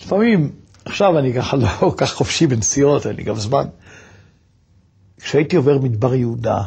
לפעמים, 0.00 0.52
עכשיו 0.84 1.18
אני 1.18 1.34
ככה 1.34 1.56
לא 1.56 1.66
כל 1.66 1.90
כך 2.06 2.12
חופשי 2.12 2.46
בנסיעות, 2.46 3.06
אין 3.06 3.16
לי 3.16 3.22
גם 3.22 3.34
זמן. 3.34 3.66
כשהייתי 5.20 5.56
עובר 5.56 5.78
מדבר 5.78 6.14
יהודה, 6.14 6.62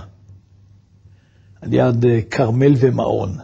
על 1.61 1.73
יד 1.73 2.05
אה, 2.05 2.19
כרמל 2.31 2.73
ומעון, 2.79 3.37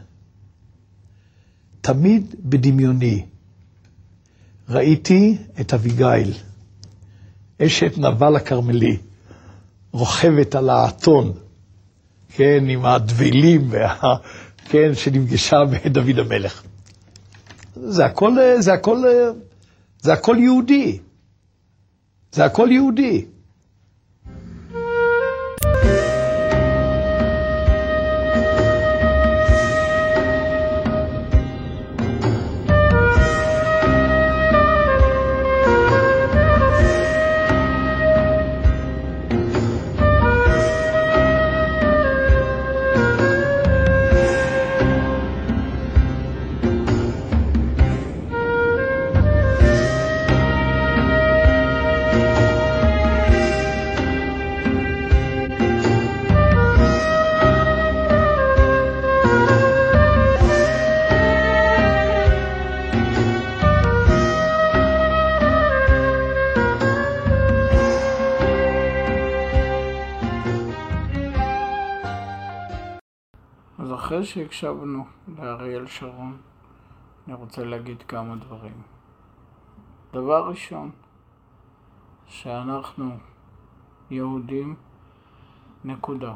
תמיד 1.93 2.35
בדמיוני 2.39 3.25
ראיתי 4.69 5.37
את 5.61 5.73
אביגיל, 5.73 6.33
אשת 7.61 7.97
נבל 7.97 8.35
הכרמלי, 8.35 8.97
רוכבת 9.91 10.55
על 10.55 10.69
האתון, 10.69 11.33
כן, 12.29 12.63
עם 12.69 12.85
הדבלים, 12.85 13.67
וה, 13.71 14.15
כן, 14.65 14.91
שנפגשה 14.93 15.57
בדוד 15.65 16.19
המלך. 16.19 16.63
זה 17.75 18.05
הכל, 18.05 18.35
זה 18.59 18.73
הכל, 18.73 19.03
זה 20.01 20.13
הכל 20.13 20.37
יהודי. 20.39 20.99
זה 22.31 22.45
הכל 22.45 22.69
יהודי. 22.71 23.25
אז 73.79 73.93
אחרי 73.93 74.25
שהקשבנו 74.25 75.05
לאריאל 75.37 75.87
שרון, 75.87 76.37
אני 77.27 77.35
רוצה 77.35 77.63
להגיד 77.63 78.03
כמה 78.03 78.35
דברים. 78.35 78.81
דבר 80.13 80.47
ראשון, 80.49 80.91
שאנחנו 82.27 83.17
יהודים, 84.11 84.75
נקודה. 85.83 86.33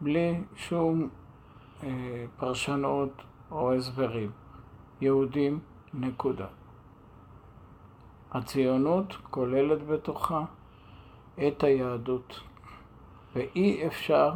בלי 0.00 0.40
שום 0.56 1.08
אה, 1.82 2.24
פרשנות 2.36 3.22
או 3.50 3.74
הסברים. 3.74 4.30
יהודים, 5.00 5.60
נקודה. 5.94 6.46
הציונות 8.32 9.16
כוללת 9.30 9.86
בתוכה 9.86 10.44
את 11.48 11.62
היהדות, 11.62 12.40
ואי 13.34 13.86
אפשר 13.86 14.32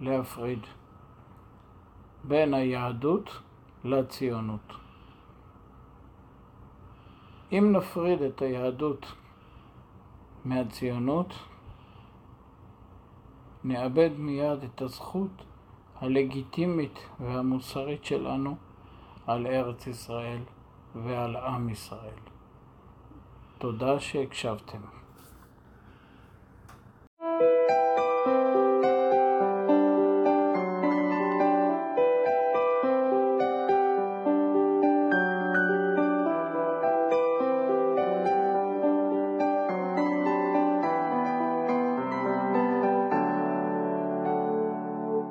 להפריד 0.00 0.66
בין 2.24 2.54
היהדות 2.54 3.30
לציונות. 3.84 4.72
אם 7.52 7.72
נפריד 7.72 8.22
את 8.22 8.42
היהדות 8.42 9.06
מהציונות, 10.44 11.34
נאבד 13.64 14.10
מיד 14.16 14.62
את 14.62 14.82
הזכות 14.82 15.44
הלגיטימית 16.00 16.98
והמוסרית 17.20 18.04
שלנו 18.04 18.56
על 19.26 19.46
ארץ 19.46 19.86
ישראל 19.86 20.42
ועל 20.94 21.36
עם 21.36 21.68
ישראל. 21.68 22.20
תודה 23.58 24.00
שהקשבתם. 24.00 24.99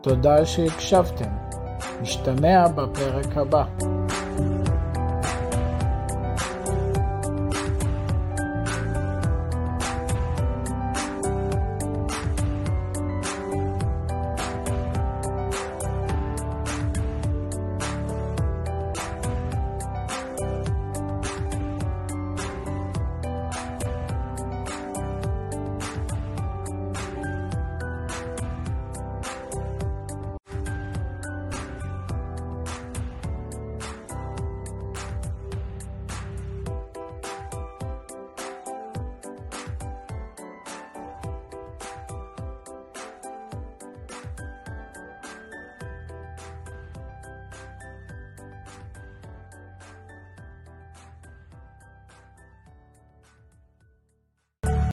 תודה 0.01 0.45
שהקשבתם. 0.45 1.29
נשתמע 2.01 2.67
בפרק 2.67 3.37
הבא. 3.37 3.63